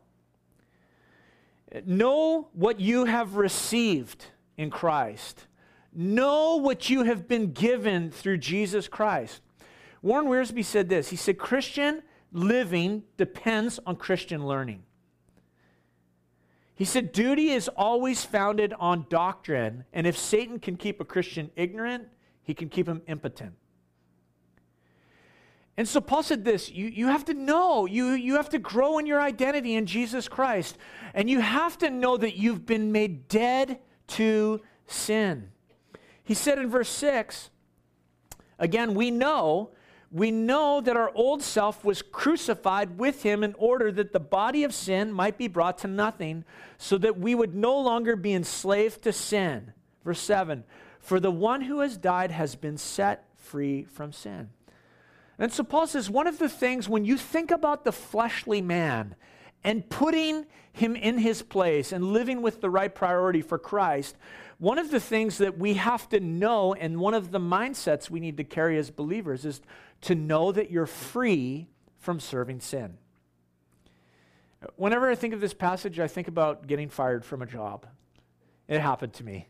Know 1.85 2.49
what 2.53 2.81
you 2.81 3.05
have 3.05 3.37
received 3.37 4.25
in 4.57 4.71
Christ. 4.71 5.47
Know 5.93 6.57
what 6.57 6.91
you 6.91 7.05
have 7.05 7.29
been 7.29 7.53
given 7.53 8.11
through 8.11 8.39
Jesus 8.39 8.89
Christ. 8.89 9.43
Warren 10.03 10.27
Wiersbe 10.27 10.65
said 10.65 10.89
this 10.89 11.11
He 11.11 11.17
said, 11.17 11.39
Christian 11.39 12.03
living 12.33 13.05
depends 13.17 13.81
on 13.87 13.97
Christian 13.97 14.47
learning. 14.47 14.83
He 16.75 16.85
said, 16.85 17.11
duty 17.11 17.51
is 17.51 17.67
always 17.67 18.25
founded 18.25 18.73
on 18.79 19.07
doctrine, 19.09 19.85
and 19.93 20.07
if 20.07 20.17
Satan 20.17 20.61
can 20.61 20.77
keep 20.77 21.01
a 21.01 21.05
Christian 21.05 21.51
ignorant, 21.57 22.07
he 22.45 22.55
can 22.55 22.69
keep 22.69 22.89
him 22.89 23.03
impotent. 23.09 23.55
And 25.77 25.89
so 25.89 26.01
Paul 26.01 26.23
said 26.23 26.45
this 26.45 26.71
you, 26.71 26.87
you 26.87 27.09
have 27.09 27.25
to 27.25 27.35
know, 27.35 27.87
you, 27.87 28.11
you 28.11 28.37
have 28.37 28.49
to 28.51 28.59
grow 28.61 28.99
in 28.99 29.07
your 29.07 29.21
identity 29.21 29.75
in 29.75 29.87
Jesus 29.87 30.29
Christ, 30.29 30.79
and 31.15 31.29
you 31.29 31.41
have 31.41 31.79
to 31.79 31.91
know 31.91 32.17
that 32.17 32.37
you've 32.37 32.65
been 32.65 32.93
made 32.93 33.27
dead 33.27 33.81
to 34.09 34.61
sin. 34.87 35.51
He 36.23 36.35
said 36.35 36.59
in 36.59 36.71
verse 36.71 36.91
6, 36.91 37.51
again, 38.59 38.95
we 38.95 39.11
know 39.11 39.71
we 40.11 40.31
know 40.31 40.81
that 40.81 40.97
our 40.97 41.13
old 41.15 41.43
self 41.43 41.85
was 41.85 42.01
crucified 42.01 42.99
with 42.99 43.23
him 43.23 43.45
in 43.45 43.55
order 43.59 43.93
that 43.93 44.13
the 44.13 44.21
body 44.21 44.65
of 44.65 44.73
sin 44.73 45.13
might 45.13 45.37
be 45.37 45.49
brought 45.49 45.79
to 45.79 45.89
nothing, 45.89 46.45
so 46.79 46.97
that 46.99 47.19
we 47.19 47.35
would 47.35 47.55
no 47.55 47.79
longer 47.79 48.17
be 48.17 48.33
enslaved 48.33 49.03
to 49.03 49.13
sin. 49.13 49.73
Verse 50.05 50.21
7 50.21 50.65
For 51.01 51.21
the 51.21 51.31
one 51.31 51.63
who 51.63 51.81
has 51.81 51.99
died 51.99 52.31
has 52.31 52.55
been 52.55 52.79
set 52.79 53.25
free 53.37 53.85
from 53.85 54.13
sin. 54.13 54.51
And 55.39 55.53
so 55.53 55.63
Paul 55.63 55.87
says 55.87 56.11
one 56.11 56.27
of 56.27 56.39
the 56.39 56.49
things 56.49 56.89
when 56.89 57.05
you 57.05 57.17
think 57.17 57.51
about 57.51 57.85
the 57.85 57.93
fleshly 57.93 58.61
man 58.61 59.15
and 59.63 59.89
putting 59.89 60.47
him 60.73 60.97
in 60.97 61.19
his 61.19 61.43
place 61.43 61.93
and 61.93 62.13
living 62.13 62.43
with 62.43 62.61
the 62.61 62.71
right 62.71 62.93
priority 62.95 63.43
for 63.43 63.59
Christ, 63.59 64.17
one 64.59 64.79
of 64.79 64.91
the 64.91 65.01
things 65.01 65.39
that 65.39 65.59
we 65.59 65.75
have 65.75 66.09
to 66.09 66.21
know 66.21 66.75
and 66.75 66.99
one 66.99 67.15
of 67.15 67.31
the 67.31 67.39
mindsets 67.39 68.11
we 68.11 68.21
need 68.21 68.37
to 68.39 68.45
carry 68.45 68.79
as 68.79 68.91
believers 68.91 69.45
is 69.45 69.61
to 70.03 70.15
know 70.15 70.53
that 70.53 70.71
you're 70.71 70.87
free 70.87 71.69
from 71.99 72.21
serving 72.21 72.61
sin. 72.61 72.99
Whenever 74.77 75.11
I 75.11 75.15
think 75.15 75.35
of 75.35 75.41
this 75.41 75.55
passage, 75.55 76.01
I 76.01 76.09
think 76.09 76.29
about 76.29 76.67
getting 76.67 76.89
fired 76.89 77.25
from 77.25 77.43
a 77.43 77.47
job. 77.47 77.87
It 78.67 78.81
happened 78.81 79.13
to 79.15 79.25
me. 79.25 79.49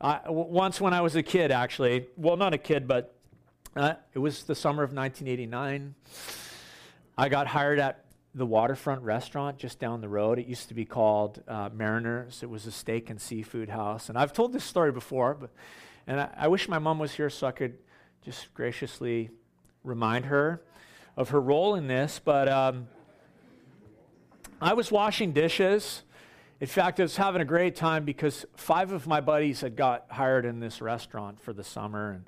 Uh, 0.00 0.18
w- 0.24 0.46
once 0.48 0.80
when 0.80 0.92
I 0.92 1.00
was 1.00 1.16
a 1.16 1.22
kid, 1.22 1.50
actually. 1.50 2.06
Well, 2.16 2.36
not 2.36 2.52
a 2.52 2.58
kid, 2.58 2.88
but 2.88 3.14
uh, 3.76 3.94
it 4.12 4.18
was 4.18 4.44
the 4.44 4.54
summer 4.54 4.82
of 4.82 4.92
1989. 4.92 5.94
I 7.16 7.28
got 7.28 7.46
hired 7.46 7.78
at 7.78 8.04
the 8.34 8.46
waterfront 8.46 9.02
restaurant 9.02 9.58
just 9.58 9.78
down 9.78 10.00
the 10.00 10.08
road. 10.08 10.38
It 10.38 10.46
used 10.46 10.68
to 10.68 10.74
be 10.74 10.84
called 10.84 11.42
uh, 11.48 11.70
Mariners. 11.72 12.42
It 12.42 12.50
was 12.50 12.66
a 12.66 12.72
steak 12.72 13.10
and 13.10 13.20
seafood 13.20 13.68
house. 13.68 14.08
And 14.08 14.18
I've 14.18 14.32
told 14.32 14.52
this 14.52 14.64
story 14.64 14.92
before, 14.92 15.34
but, 15.34 15.50
and 16.06 16.20
I, 16.20 16.30
I 16.36 16.48
wish 16.48 16.68
my 16.68 16.78
mom 16.78 16.98
was 16.98 17.12
here 17.12 17.30
so 17.30 17.46
I 17.46 17.52
could 17.52 17.78
just 18.24 18.52
graciously 18.54 19.30
remind 19.88 20.26
her 20.26 20.60
of 21.16 21.30
her 21.30 21.40
role 21.40 21.74
in 21.74 21.88
this, 21.88 22.20
but 22.24 22.48
um, 22.48 22.86
I 24.60 24.74
was 24.74 24.92
washing 24.92 25.32
dishes. 25.32 26.02
In 26.60 26.66
fact, 26.66 27.00
I 27.00 27.04
was 27.04 27.16
having 27.16 27.40
a 27.40 27.44
great 27.44 27.74
time 27.74 28.04
because 28.04 28.44
five 28.54 28.92
of 28.92 29.06
my 29.06 29.20
buddies 29.20 29.62
had 29.62 29.76
got 29.76 30.06
hired 30.10 30.44
in 30.44 30.60
this 30.60 30.80
restaurant 30.80 31.40
for 31.40 31.52
the 31.52 31.64
summer 31.64 32.12
and 32.12 32.24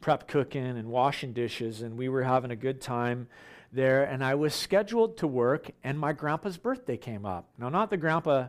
prep 0.00 0.28
cooking 0.28 0.64
and 0.64 0.88
washing 0.88 1.32
dishes, 1.32 1.82
and 1.82 1.96
we 1.96 2.08
were 2.08 2.22
having 2.22 2.50
a 2.50 2.56
good 2.56 2.80
time 2.80 3.26
there. 3.72 4.04
And 4.04 4.22
I 4.22 4.34
was 4.34 4.54
scheduled 4.54 5.16
to 5.18 5.26
work, 5.26 5.70
and 5.82 5.98
my 5.98 6.12
grandpa's 6.12 6.58
birthday 6.58 6.96
came 6.96 7.24
up. 7.24 7.48
Now, 7.58 7.68
not 7.68 7.90
the 7.90 7.96
grandpa 7.96 8.48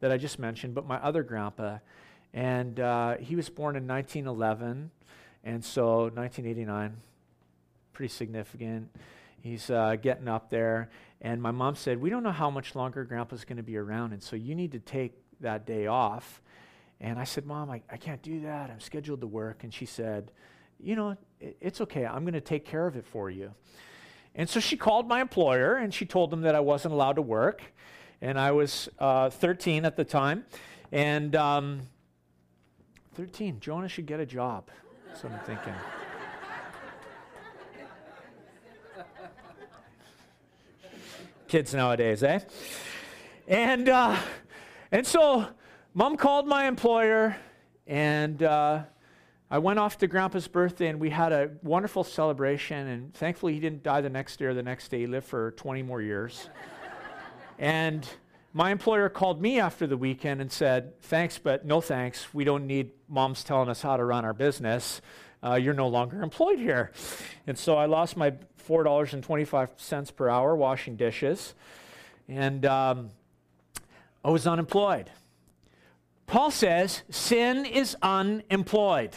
that 0.00 0.10
I 0.10 0.18
just 0.18 0.38
mentioned, 0.38 0.74
but 0.74 0.86
my 0.86 0.96
other 0.96 1.22
grandpa. 1.22 1.78
And 2.34 2.78
uh, 2.80 3.16
he 3.18 3.36
was 3.36 3.48
born 3.48 3.76
in 3.76 3.86
1911, 3.86 4.90
and 5.44 5.64
so 5.64 6.10
1989 6.14 6.96
pretty 7.92 8.12
significant. 8.12 8.90
He's 9.40 9.70
uh, 9.70 9.96
getting 10.00 10.28
up 10.28 10.50
there. 10.50 10.90
And 11.20 11.40
my 11.42 11.50
mom 11.50 11.74
said, 11.74 12.00
We 12.00 12.10
don't 12.10 12.22
know 12.22 12.32
how 12.32 12.50
much 12.50 12.74
longer 12.74 13.04
Grandpa's 13.04 13.44
going 13.44 13.58
to 13.58 13.62
be 13.62 13.76
around, 13.76 14.12
and 14.12 14.22
so 14.22 14.36
you 14.36 14.54
need 14.54 14.72
to 14.72 14.78
take 14.78 15.12
that 15.40 15.66
day 15.66 15.86
off. 15.86 16.40
And 17.00 17.18
I 17.18 17.24
said, 17.24 17.46
Mom, 17.46 17.70
I, 17.70 17.82
I 17.90 17.96
can't 17.96 18.22
do 18.22 18.40
that. 18.42 18.70
I'm 18.70 18.80
scheduled 18.80 19.20
to 19.22 19.26
work. 19.26 19.64
And 19.64 19.72
she 19.72 19.86
said, 19.86 20.32
You 20.78 20.96
know, 20.96 21.16
it, 21.40 21.56
it's 21.60 21.80
okay. 21.82 22.06
I'm 22.06 22.22
going 22.22 22.34
to 22.34 22.40
take 22.40 22.64
care 22.64 22.86
of 22.86 22.96
it 22.96 23.06
for 23.06 23.30
you. 23.30 23.52
And 24.34 24.48
so 24.48 24.60
she 24.60 24.76
called 24.76 25.08
my 25.08 25.20
employer 25.20 25.74
and 25.74 25.92
she 25.92 26.06
told 26.06 26.30
them 26.30 26.42
that 26.42 26.54
I 26.54 26.60
wasn't 26.60 26.94
allowed 26.94 27.14
to 27.14 27.22
work. 27.22 27.62
And 28.22 28.38
I 28.38 28.52
was 28.52 28.88
uh, 28.98 29.30
13 29.30 29.84
at 29.84 29.96
the 29.96 30.04
time. 30.04 30.44
And 30.92 31.34
um, 31.34 31.80
13, 33.14 33.60
Jonah 33.60 33.88
should 33.88 34.06
get 34.06 34.20
a 34.20 34.26
job. 34.26 34.68
That's 35.08 35.24
what 35.24 35.32
I'm 35.32 35.40
thinking. 35.40 35.74
Kids 41.50 41.74
nowadays, 41.74 42.22
eh? 42.22 42.38
And, 43.48 43.88
uh, 43.88 44.16
and 44.92 45.04
so 45.04 45.48
mom 45.94 46.16
called 46.16 46.46
my 46.46 46.68
employer, 46.68 47.36
and 47.88 48.40
uh, 48.40 48.84
I 49.50 49.58
went 49.58 49.80
off 49.80 49.98
to 49.98 50.06
grandpa's 50.06 50.46
birthday, 50.46 50.86
and 50.86 51.00
we 51.00 51.10
had 51.10 51.32
a 51.32 51.50
wonderful 51.64 52.04
celebration. 52.04 52.86
And 52.86 53.12
thankfully, 53.12 53.52
he 53.54 53.58
didn't 53.58 53.82
die 53.82 54.00
the 54.00 54.08
next 54.08 54.36
day 54.36 54.44
or 54.44 54.54
the 54.54 54.62
next 54.62 54.92
day. 54.92 55.00
He 55.00 55.06
lived 55.08 55.26
for 55.26 55.50
20 55.50 55.82
more 55.82 56.00
years. 56.00 56.48
and 57.58 58.08
my 58.52 58.70
employer 58.70 59.08
called 59.08 59.42
me 59.42 59.58
after 59.58 59.88
the 59.88 59.96
weekend 59.96 60.40
and 60.40 60.52
said, 60.52 61.00
Thanks, 61.02 61.36
but 61.38 61.66
no 61.66 61.80
thanks. 61.80 62.32
We 62.32 62.44
don't 62.44 62.68
need 62.68 62.92
moms 63.08 63.42
telling 63.42 63.68
us 63.68 63.82
how 63.82 63.96
to 63.96 64.04
run 64.04 64.24
our 64.24 64.34
business. 64.34 65.00
Uh, 65.42 65.54
you're 65.54 65.74
no 65.74 65.88
longer 65.88 66.22
employed 66.22 66.60
here. 66.60 66.92
And 67.48 67.58
so 67.58 67.76
I 67.76 67.86
lost 67.86 68.16
my 68.16 68.34
$4.25 68.70 70.14
per 70.14 70.28
hour 70.28 70.54
washing 70.54 70.94
dishes, 70.94 71.54
and 72.28 72.64
um, 72.64 73.10
I 74.24 74.30
was 74.30 74.46
unemployed. 74.46 75.10
Paul 76.28 76.52
says 76.52 77.02
sin 77.10 77.64
is 77.66 77.96
unemployed. 78.00 79.16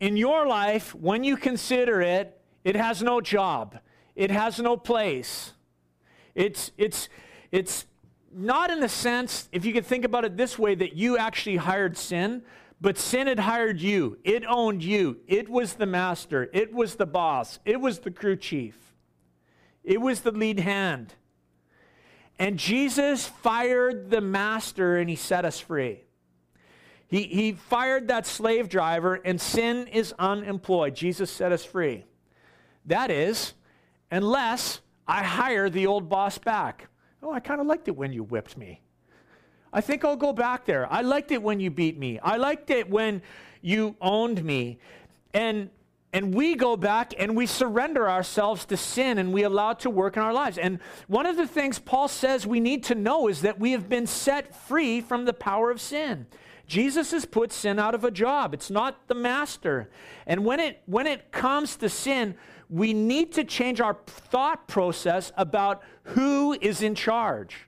In 0.00 0.16
your 0.16 0.46
life, 0.46 0.94
when 0.94 1.22
you 1.22 1.36
consider 1.36 2.00
it, 2.00 2.40
it 2.64 2.76
has 2.76 3.02
no 3.02 3.20
job, 3.20 3.78
it 4.16 4.30
has 4.30 4.58
no 4.58 4.78
place. 4.78 5.52
It's, 6.34 6.70
it's, 6.78 7.10
it's 7.52 7.84
not 8.32 8.70
in 8.70 8.80
the 8.80 8.88
sense, 8.88 9.50
if 9.52 9.66
you 9.66 9.74
could 9.74 9.84
think 9.84 10.06
about 10.06 10.24
it 10.24 10.38
this 10.38 10.58
way, 10.58 10.74
that 10.76 10.94
you 10.94 11.18
actually 11.18 11.56
hired 11.56 11.98
sin, 11.98 12.42
but 12.80 12.98
sin 12.98 13.26
had 13.26 13.40
hired 13.40 13.80
you. 13.80 14.18
It 14.24 14.44
owned 14.46 14.82
you. 14.82 15.18
It 15.26 15.48
was 15.48 15.74
the 15.74 15.86
master. 15.86 16.48
It 16.52 16.72
was 16.72 16.94
the 16.94 17.06
boss. 17.06 17.58
It 17.64 17.80
was 17.80 18.00
the 18.00 18.10
crew 18.10 18.36
chief. 18.36 18.76
It 19.82 20.00
was 20.00 20.20
the 20.20 20.32
lead 20.32 20.60
hand. 20.60 21.14
And 22.38 22.58
Jesus 22.58 23.26
fired 23.26 24.10
the 24.10 24.20
master 24.20 24.96
and 24.96 25.10
he 25.10 25.16
set 25.16 25.44
us 25.44 25.58
free. 25.58 26.04
He, 27.08 27.22
he 27.22 27.52
fired 27.52 28.08
that 28.08 28.26
slave 28.26 28.68
driver, 28.68 29.14
and 29.14 29.40
sin 29.40 29.86
is 29.86 30.14
unemployed. 30.18 30.94
Jesus 30.94 31.30
set 31.30 31.52
us 31.52 31.64
free. 31.64 32.04
That 32.84 33.10
is, 33.10 33.54
unless 34.10 34.80
I 35.06 35.22
hire 35.22 35.70
the 35.70 35.86
old 35.86 36.10
boss 36.10 36.36
back. 36.36 36.88
Oh, 37.22 37.32
I 37.32 37.40
kind 37.40 37.62
of 37.62 37.66
liked 37.66 37.88
it 37.88 37.96
when 37.96 38.12
you 38.12 38.22
whipped 38.22 38.58
me. 38.58 38.82
I 39.72 39.80
think 39.80 40.04
I'll 40.04 40.16
go 40.16 40.32
back 40.32 40.64
there. 40.64 40.90
I 40.92 41.02
liked 41.02 41.30
it 41.30 41.42
when 41.42 41.60
you 41.60 41.70
beat 41.70 41.98
me. 41.98 42.18
I 42.20 42.36
liked 42.36 42.70
it 42.70 42.88
when 42.88 43.22
you 43.60 43.96
owned 44.00 44.42
me. 44.44 44.78
And 45.34 45.70
and 46.12 46.34
we 46.34 46.54
go 46.54 46.76
back 46.76 47.12
and 47.18 47.36
we 47.36 47.46
surrender 47.46 48.08
ourselves 48.08 48.64
to 48.66 48.78
sin 48.78 49.18
and 49.18 49.30
we 49.32 49.42
allow 49.42 49.72
it 49.72 49.80
to 49.80 49.90
work 49.90 50.16
in 50.16 50.22
our 50.22 50.32
lives. 50.32 50.56
And 50.56 50.78
one 51.06 51.26
of 51.26 51.36
the 51.36 51.46
things 51.46 51.78
Paul 51.78 52.08
says 52.08 52.46
we 52.46 52.60
need 52.60 52.84
to 52.84 52.94
know 52.94 53.28
is 53.28 53.42
that 53.42 53.60
we 53.60 53.72
have 53.72 53.90
been 53.90 54.06
set 54.06 54.56
free 54.56 55.02
from 55.02 55.26
the 55.26 55.34
power 55.34 55.70
of 55.70 55.82
sin. 55.82 56.26
Jesus 56.66 57.10
has 57.10 57.26
put 57.26 57.52
sin 57.52 57.78
out 57.78 57.94
of 57.94 58.04
a 58.04 58.10
job. 58.10 58.54
It's 58.54 58.70
not 58.70 59.06
the 59.08 59.14
master. 59.14 59.90
And 60.26 60.44
when 60.44 60.60
it 60.60 60.82
when 60.86 61.06
it 61.06 61.30
comes 61.30 61.76
to 61.76 61.90
sin, 61.90 62.36
we 62.70 62.94
need 62.94 63.32
to 63.32 63.44
change 63.44 63.80
our 63.80 63.98
thought 64.06 64.66
process 64.66 65.32
about 65.36 65.82
who 66.04 66.56
is 66.60 66.82
in 66.82 66.94
charge. 66.94 67.67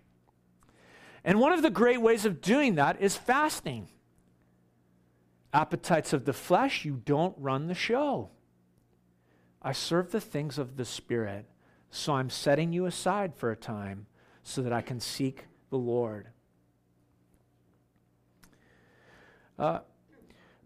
And 1.24 1.38
one 1.38 1.52
of 1.52 1.62
the 1.62 1.70
great 1.70 2.00
ways 2.00 2.24
of 2.24 2.40
doing 2.40 2.76
that 2.76 3.00
is 3.00 3.16
fasting. 3.16 3.88
Appetites 5.52 6.12
of 6.12 6.24
the 6.24 6.32
flesh, 6.32 6.84
you 6.84 7.00
don't 7.04 7.34
run 7.36 7.66
the 7.66 7.74
show. 7.74 8.30
I 9.62 9.72
serve 9.72 10.10
the 10.10 10.20
things 10.20 10.58
of 10.58 10.76
the 10.76 10.84
Spirit. 10.84 11.46
So 11.90 12.14
I'm 12.14 12.30
setting 12.30 12.72
you 12.72 12.86
aside 12.86 13.34
for 13.34 13.50
a 13.50 13.56
time 13.56 14.06
so 14.42 14.62
that 14.62 14.72
I 14.72 14.80
can 14.80 15.00
seek 15.00 15.44
the 15.70 15.76
Lord. 15.76 16.28
Uh, 19.58 19.80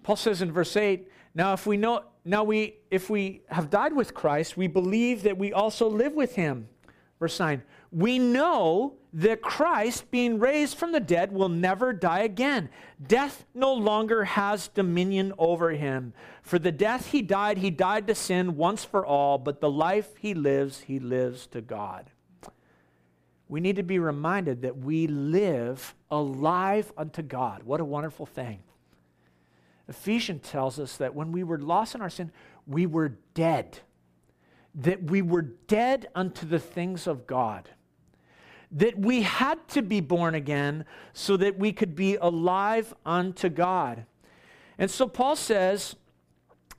Paul 0.03 0.17
says 0.17 0.43
in 0.43 0.53
verse 0.53 0.77
8, 0.77 1.09
now 1.35 1.53
if 1.55 1.67
we 1.67 1.77
know 1.77 2.05
now 2.25 2.45
we 2.45 2.77
if 2.91 3.11
we 3.11 3.43
have 3.49 3.71
died 3.71 3.95
with 3.95 4.15
Christ, 4.15 4.57
we 4.57 4.67
believe 4.67 5.25
that 5.25 5.37
we 5.37 5.53
also 5.53 5.89
live 5.89 6.13
with 6.13 6.37
him. 6.37 6.69
Verse 7.19 7.41
9, 7.41 7.63
we 7.95 8.19
know 8.19 8.95
that 9.13 9.41
Christ, 9.41 10.11
being 10.11 10.41
raised 10.41 10.77
from 10.77 10.91
the 10.91 10.99
dead, 10.99 11.31
will 11.31 11.49
never 11.49 11.93
die 11.93 12.21
again. 12.21 12.69
Death 13.07 13.45
no 13.55 13.73
longer 13.73 14.25
has 14.25 14.67
dominion 14.67 15.33
over 15.39 15.71
him. 15.71 16.13
For 16.43 16.59
the 16.59 16.73
death 16.73 17.13
he 17.13 17.23
died, 17.23 17.59
he 17.59 17.71
died 17.71 18.09
to 18.09 18.15
sin 18.17 18.57
once 18.57 18.85
for 18.85 19.07
all, 19.07 19.39
but 19.39 19.61
the 19.61 19.71
life 19.71 20.17
he 20.19 20.35
lives, 20.35 20.81
he 20.81 20.99
lives 20.99 21.47
to 21.49 21.61
God. 21.61 22.11
We 23.49 23.61
need 23.61 23.77
to 23.77 23.85
be 23.85 24.01
reminded 24.01 24.63
that 24.63 24.79
we 24.79 25.07
live 25.07 25.95
alive 26.11 26.93
unto 26.97 27.23
God. 27.23 27.63
What 27.63 27.81
a 27.81 27.85
wonderful 27.85 28.27
thing. 28.27 28.65
Ephesians 29.89 30.49
tells 30.49 30.81
us 30.81 30.97
that 30.97 31.15
when 31.15 31.31
we 31.31 31.45
were 31.45 31.59
lost 31.59 31.95
in 31.95 32.01
our 32.01 32.11
sin, 32.11 32.33
we 32.67 32.87
were 32.87 33.19
dead. 33.35 33.79
That 34.75 35.05
we 35.05 35.23
were 35.23 35.43
dead 35.43 36.09
unto 36.17 36.47
the 36.47 36.59
things 36.59 37.07
of 37.07 37.29
God. 37.29 37.69
That 38.75 38.99
we 38.99 39.23
had 39.23 39.67
to 39.69 39.83
be 39.83 40.01
born 40.01 40.35
again 40.35 40.85
so 41.13 41.37
that 41.37 41.59
we 41.59 41.73
could 41.73 41.95
be 41.95 42.17
alive 42.17 42.93
unto 43.07 43.49
God. 43.49 44.05
And 44.79 44.91
so 44.91 45.07
Paul 45.07 45.37
says 45.37 45.97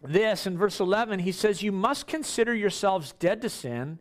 this 0.04 0.46
in 0.46 0.58
verse 0.58 0.80
11 0.80 1.20
he 1.20 1.32
says, 1.32 1.64
You 1.64 1.72
must 1.72 2.06
consider 2.06 2.54
yourselves 2.54 3.14
dead 3.14 3.42
to 3.42 3.50
sin 3.50 4.00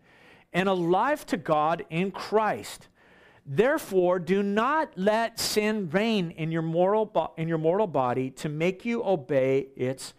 and 0.53 0.69
alive 0.69 1.27
to 1.27 1.37
God 1.37 1.85
in 1.91 2.11
Christ. 2.11 2.89
Therefore, 3.47 4.19
do 4.19 4.43
not 4.43 4.93
let 4.97 5.39
sin 5.39 5.91
reign 5.91 6.31
in 6.31 6.51
your, 6.51 6.63
moral 6.63 7.05
bo- 7.05 7.33
in 7.37 7.47
your 7.47 7.59
mortal 7.59 7.87
body 7.87 8.31
to 8.31 8.49
make 8.49 8.85
you 8.85 9.05
obey 9.05 9.69
its 9.77 10.15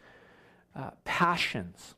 uh, 0.75 0.91
passions. 1.03 1.94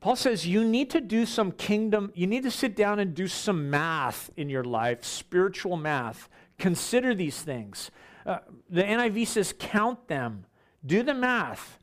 Paul 0.00 0.16
says 0.16 0.46
you 0.46 0.64
need 0.64 0.90
to 0.90 1.00
do 1.00 1.26
some 1.26 1.52
kingdom, 1.52 2.10
you 2.14 2.26
need 2.26 2.42
to 2.44 2.50
sit 2.50 2.74
down 2.74 2.98
and 2.98 3.14
do 3.14 3.26
some 3.26 3.68
math 3.68 4.30
in 4.36 4.48
your 4.48 4.64
life, 4.64 5.04
spiritual 5.04 5.76
math. 5.76 6.28
Consider 6.58 7.14
these 7.14 7.40
things. 7.42 7.90
Uh, 8.24 8.38
the 8.68 8.82
NIV 8.82 9.26
says 9.26 9.54
count 9.58 10.08
them, 10.08 10.46
do 10.84 11.02
the 11.02 11.14
math. 11.14 11.78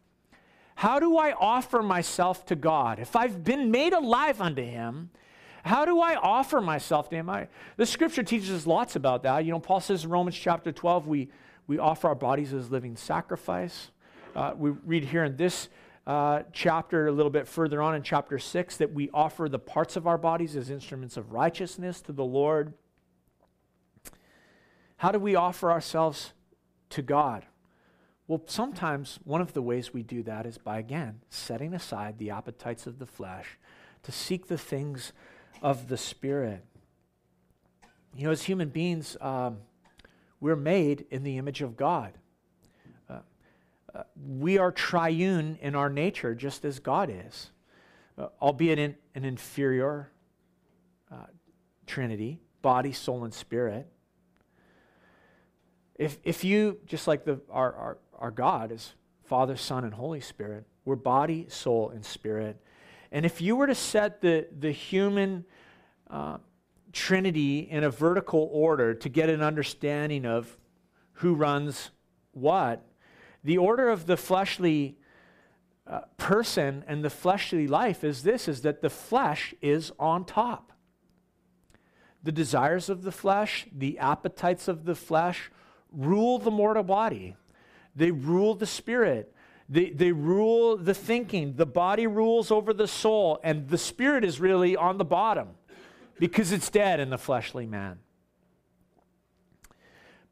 How 0.75 0.99
do 0.99 1.17
I 1.17 1.33
offer 1.33 1.81
myself 1.81 2.45
to 2.47 2.55
God? 2.55 2.99
If 2.99 3.15
I've 3.15 3.43
been 3.43 3.71
made 3.71 3.93
alive 3.93 4.41
unto 4.41 4.63
Him, 4.63 5.09
how 5.63 5.85
do 5.85 5.99
I 5.99 6.15
offer 6.15 6.61
myself 6.61 7.09
to 7.09 7.15
Him? 7.15 7.29
I, 7.29 7.47
the 7.77 7.85
scripture 7.85 8.23
teaches 8.23 8.51
us 8.51 8.67
lots 8.67 8.95
about 8.95 9.23
that. 9.23 9.43
You 9.43 9.51
know, 9.51 9.59
Paul 9.59 9.79
says 9.79 10.03
in 10.03 10.09
Romans 10.09 10.37
chapter 10.37 10.71
12, 10.71 11.07
we, 11.07 11.29
we 11.65 11.79
offer 11.79 12.07
our 12.07 12.15
bodies 12.15 12.53
as 12.53 12.71
living 12.71 12.95
sacrifice. 12.95 13.89
Uh, 14.35 14.53
we 14.55 14.69
read 14.85 15.03
here 15.03 15.23
in 15.23 15.35
this 15.35 15.69
uh, 16.07 16.43
chapter, 16.53 17.07
a 17.07 17.11
little 17.11 17.29
bit 17.29 17.49
further 17.49 17.81
on 17.81 17.93
in 17.93 18.01
chapter 18.01 18.39
6, 18.39 18.77
that 18.77 18.93
we 18.93 19.09
offer 19.13 19.49
the 19.49 19.59
parts 19.59 19.97
of 19.97 20.07
our 20.07 20.17
bodies 20.17 20.55
as 20.55 20.69
instruments 20.69 21.17
of 21.17 21.33
righteousness 21.33 21.99
to 22.01 22.13
the 22.13 22.23
Lord. 22.23 22.73
How 24.95 25.11
do 25.11 25.19
we 25.19 25.35
offer 25.35 25.69
ourselves 25.69 26.31
to 26.91 27.01
God? 27.01 27.45
Well, 28.25 28.41
sometimes 28.45 29.19
one 29.25 29.41
of 29.41 29.51
the 29.51 29.61
ways 29.61 29.93
we 29.93 30.01
do 30.01 30.23
that 30.23 30.45
is 30.45 30.57
by, 30.57 30.79
again, 30.79 31.19
setting 31.29 31.73
aside 31.73 32.17
the 32.17 32.31
appetites 32.31 32.87
of 32.87 32.99
the 32.99 33.05
flesh 33.05 33.57
to 34.03 34.11
seek 34.13 34.47
the 34.47 34.57
things 34.57 35.11
of 35.61 35.89
the 35.89 35.97
Spirit. 35.97 36.63
You 38.15 38.25
know, 38.25 38.31
as 38.31 38.43
human 38.43 38.69
beings, 38.69 39.17
um, 39.19 39.57
we're 40.39 40.55
made 40.55 41.05
in 41.11 41.23
the 41.23 41.37
image 41.37 41.61
of 41.61 41.75
God. 41.75 42.13
We 44.15 44.57
are 44.57 44.71
triune 44.71 45.57
in 45.61 45.75
our 45.75 45.89
nature, 45.89 46.35
just 46.35 46.65
as 46.65 46.79
God 46.79 47.09
is, 47.11 47.51
uh, 48.17 48.27
albeit 48.41 48.79
in 48.79 48.95
an 49.15 49.25
inferior 49.25 50.11
uh, 51.11 51.25
trinity 51.85 52.39
body, 52.61 52.91
soul, 52.91 53.23
and 53.23 53.33
spirit. 53.33 53.87
If, 55.95 56.17
if 56.23 56.43
you, 56.43 56.79
just 56.85 57.07
like 57.07 57.23
the, 57.23 57.39
our, 57.49 57.73
our, 57.73 57.97
our 58.17 58.31
God 58.31 58.71
is 58.71 58.93
Father, 59.23 59.55
Son, 59.55 59.83
and 59.83 59.93
Holy 59.93 60.21
Spirit, 60.21 60.65
we're 60.85 60.95
body, 60.95 61.47
soul, 61.49 61.89
and 61.89 62.03
spirit. 62.03 62.57
And 63.11 63.25
if 63.25 63.41
you 63.41 63.55
were 63.55 63.67
to 63.67 63.75
set 63.75 64.21
the, 64.21 64.47
the 64.59 64.71
human 64.71 65.45
uh, 66.09 66.37
Trinity 66.93 67.59
in 67.59 67.83
a 67.83 67.89
vertical 67.89 68.49
order 68.51 68.93
to 68.93 69.09
get 69.09 69.29
an 69.29 69.41
understanding 69.41 70.25
of 70.25 70.57
who 71.13 71.35
runs 71.35 71.91
what, 72.31 72.83
the 73.47 73.57
order 73.57 73.87
of 73.87 74.07
the 74.07 74.17
fleshly 74.17 74.97
uh, 75.87 76.01
person 76.17 76.83
and 76.85 77.01
the 77.01 77.09
fleshly 77.09 77.65
life 77.65 78.03
is 78.03 78.23
this 78.23 78.45
is 78.49 78.63
that 78.63 78.81
the 78.81 78.89
flesh 78.89 79.53
is 79.61 79.89
on 79.97 80.25
top. 80.25 80.73
The 82.21 82.33
desires 82.33 82.89
of 82.89 83.03
the 83.03 83.11
flesh, 83.13 83.65
the 83.73 83.99
appetites 83.99 84.67
of 84.67 84.83
the 84.83 84.95
flesh 84.95 85.49
rule 85.93 86.39
the 86.39 86.51
mortal 86.51 86.83
body. 86.83 87.37
They 87.95 88.11
rule 88.11 88.53
the 88.53 88.65
spirit. 88.65 89.33
They, 89.69 89.91
they 89.91 90.11
rule 90.11 90.75
the 90.75 90.93
thinking. 90.93 91.53
The 91.55 91.65
body 91.65 92.05
rules 92.05 92.51
over 92.51 92.73
the 92.73 92.85
soul, 92.85 93.39
and 93.45 93.69
the 93.69 93.77
spirit 93.77 94.25
is 94.25 94.41
really 94.41 94.75
on 94.75 94.97
the 94.97 95.05
bottom 95.05 95.51
because 96.19 96.51
it's 96.51 96.69
dead 96.69 96.99
in 96.99 97.11
the 97.11 97.17
fleshly 97.17 97.65
man. 97.65 97.99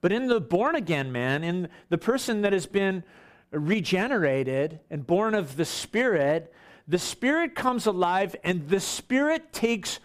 But 0.05 0.11
in 0.11 0.27
the 0.27 0.39
born 0.39 0.75
again 0.75 1.11
man, 1.11 1.43
in 1.43 1.67
the 1.89 1.97
person 1.97 2.43
that 2.43 2.53
has 2.53 2.67
been 2.67 3.03
regenerated 3.49 4.79
and 4.91 5.07
born 5.07 5.33
of 5.33 5.57
the 5.57 5.65
Spirit, 5.65 6.53
the 6.87 6.99
Spirit 6.99 7.55
comes 7.55 7.87
alive 7.87 8.35
and 8.43 8.69
the 8.69 8.79
Spirit 8.79 9.51
takes 9.51 9.99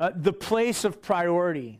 uh, 0.00 0.12
the 0.16 0.32
place 0.32 0.82
of 0.82 1.02
priority. 1.02 1.78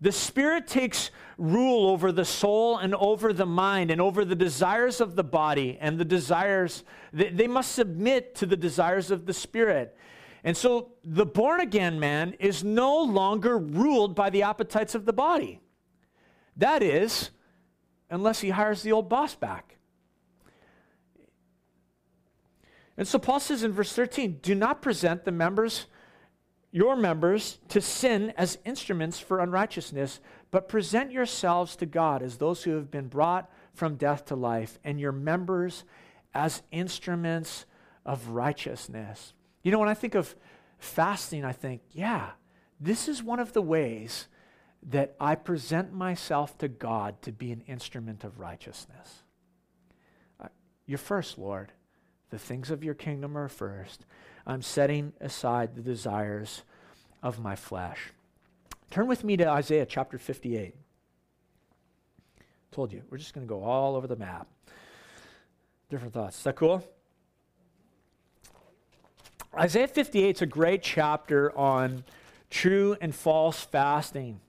The 0.00 0.12
Spirit 0.12 0.68
takes 0.68 1.10
rule 1.38 1.88
over 1.88 2.12
the 2.12 2.24
soul 2.24 2.78
and 2.78 2.94
over 2.94 3.32
the 3.32 3.46
mind 3.46 3.90
and 3.90 4.00
over 4.00 4.24
the 4.24 4.36
desires 4.36 5.00
of 5.00 5.16
the 5.16 5.24
body 5.24 5.78
and 5.80 5.98
the 5.98 6.04
desires, 6.04 6.84
they, 7.12 7.30
they 7.30 7.48
must 7.48 7.72
submit 7.72 8.36
to 8.36 8.46
the 8.46 8.56
desires 8.56 9.10
of 9.10 9.26
the 9.26 9.34
Spirit. 9.34 9.96
And 10.44 10.56
so 10.56 10.92
the 11.02 11.26
born 11.26 11.58
again 11.58 11.98
man 11.98 12.34
is 12.38 12.62
no 12.62 13.02
longer 13.02 13.58
ruled 13.58 14.14
by 14.14 14.30
the 14.30 14.42
appetites 14.42 14.94
of 14.94 15.04
the 15.04 15.12
body. 15.12 15.58
That 16.56 16.82
is, 16.82 17.30
unless 18.10 18.40
he 18.40 18.50
hires 18.50 18.82
the 18.82 18.92
old 18.92 19.08
boss 19.08 19.34
back. 19.34 19.76
And 22.96 23.08
so 23.08 23.18
Paul 23.18 23.40
says 23.40 23.62
in 23.62 23.72
verse 23.72 23.92
13, 23.92 24.40
do 24.42 24.54
not 24.54 24.82
present 24.82 25.24
the 25.24 25.32
members, 25.32 25.86
your 26.70 26.94
members, 26.94 27.58
to 27.68 27.80
sin 27.80 28.32
as 28.36 28.58
instruments 28.64 29.18
for 29.18 29.40
unrighteousness, 29.40 30.20
but 30.50 30.68
present 30.68 31.10
yourselves 31.10 31.74
to 31.76 31.86
God 31.86 32.22
as 32.22 32.36
those 32.36 32.62
who 32.62 32.72
have 32.72 32.90
been 32.90 33.08
brought 33.08 33.50
from 33.72 33.96
death 33.96 34.26
to 34.26 34.36
life, 34.36 34.78
and 34.84 35.00
your 35.00 35.12
members 35.12 35.84
as 36.34 36.62
instruments 36.70 37.64
of 38.04 38.28
righteousness. 38.28 39.32
You 39.62 39.72
know, 39.72 39.78
when 39.78 39.88
I 39.88 39.94
think 39.94 40.14
of 40.14 40.34
fasting, 40.78 41.44
I 41.44 41.52
think, 41.52 41.80
yeah, 41.92 42.32
this 42.78 43.08
is 43.08 43.22
one 43.22 43.38
of 43.40 43.54
the 43.54 43.62
ways 43.62 44.28
that 44.90 45.14
I 45.20 45.34
present 45.34 45.92
myself 45.92 46.58
to 46.58 46.68
God 46.68 47.20
to 47.22 47.32
be 47.32 47.52
an 47.52 47.62
instrument 47.66 48.24
of 48.24 48.40
righteousness. 48.40 49.22
Uh, 50.40 50.48
you're 50.86 50.98
first, 50.98 51.38
Lord. 51.38 51.72
The 52.30 52.38
things 52.38 52.70
of 52.70 52.82
your 52.82 52.94
kingdom 52.94 53.36
are 53.36 53.48
first. 53.48 54.06
I'm 54.46 54.62
setting 54.62 55.12
aside 55.20 55.74
the 55.74 55.82
desires 55.82 56.62
of 57.22 57.38
my 57.38 57.54
flesh. 57.54 58.10
Turn 58.90 59.06
with 59.06 59.22
me 59.22 59.36
to 59.36 59.48
Isaiah 59.48 59.86
chapter 59.86 60.18
58. 60.18 60.74
Told 62.72 62.92
you, 62.92 63.02
we're 63.10 63.18
just 63.18 63.34
going 63.34 63.46
to 63.46 63.48
go 63.48 63.62
all 63.62 63.96
over 63.96 64.06
the 64.06 64.16
map. 64.16 64.48
Different 65.90 66.14
thoughts. 66.14 66.38
Is 66.38 66.44
that 66.44 66.56
cool? 66.56 66.82
Isaiah 69.54 69.86
58 69.86 70.36
is 70.36 70.42
a 70.42 70.46
great 70.46 70.82
chapter 70.82 71.56
on 71.56 72.04
true 72.48 72.96
and 73.00 73.14
false 73.14 73.60
fasting. 73.60 74.40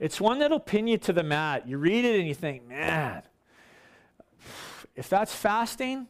It's 0.00 0.18
one 0.18 0.38
that'll 0.38 0.58
pin 0.58 0.88
you 0.88 0.96
to 0.98 1.12
the 1.12 1.22
mat. 1.22 1.68
You 1.68 1.76
read 1.76 2.06
it 2.06 2.18
and 2.18 2.26
you 2.26 2.34
think, 2.34 2.66
man, 2.66 3.22
if 4.96 5.10
that's 5.10 5.34
fasting, 5.34 6.08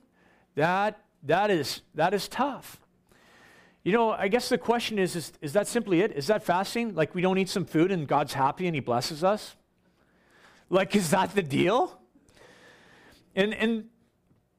that, 0.55 1.03
that, 1.25 1.51
is, 1.51 1.83
that 1.97 2.15
is 2.15 2.29
tough. 2.29 2.81
You 3.83 3.93
know, 3.93 4.11
I 4.11 4.29
guess 4.29 4.49
the 4.49 4.59
question 4.59 4.99
is, 4.99 5.17
is 5.17 5.33
is 5.41 5.53
that 5.55 5.67
simply 5.67 6.03
it? 6.03 6.13
Is 6.13 6.29
that 6.29 6.45
fasting? 6.45 6.95
Like 6.95 7.15
we 7.15 7.23
don't 7.23 7.39
eat 7.39 7.49
some 7.49 7.65
food 7.65 7.91
and 7.91 8.07
God's 8.07 8.35
happy 8.35 8.67
and 8.67 8.75
he 8.75 8.81
blesses 8.81 9.25
us? 9.25 9.57
Like, 10.69 10.95
is 10.95 11.11
that 11.11 11.35
the 11.35 11.43
deal? 11.43 11.99
And, 13.35 13.53
and 13.55 13.90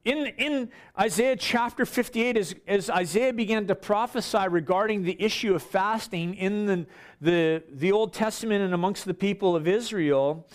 in, 0.04 0.28
in 0.38 0.70
Isaiah 1.00 1.36
chapter 1.36 1.86
58, 1.86 2.36
as, 2.38 2.56
as 2.66 2.90
Isaiah 2.90 3.34
began 3.34 3.68
to 3.68 3.76
prophesy 3.76 4.48
regarding 4.50 5.04
the 5.04 5.16
issue 5.22 5.54
of 5.54 5.62
fasting 5.62 6.34
in 6.36 6.66
the, 6.66 6.86
the, 7.22 7.64
the 7.70 7.92
Old 7.92 8.12
Testament 8.12 8.64
and 8.64 8.74
amongst 8.74 9.06
the 9.06 9.14
people 9.14 9.56
of 9.56 9.68
Israel, 9.68 10.48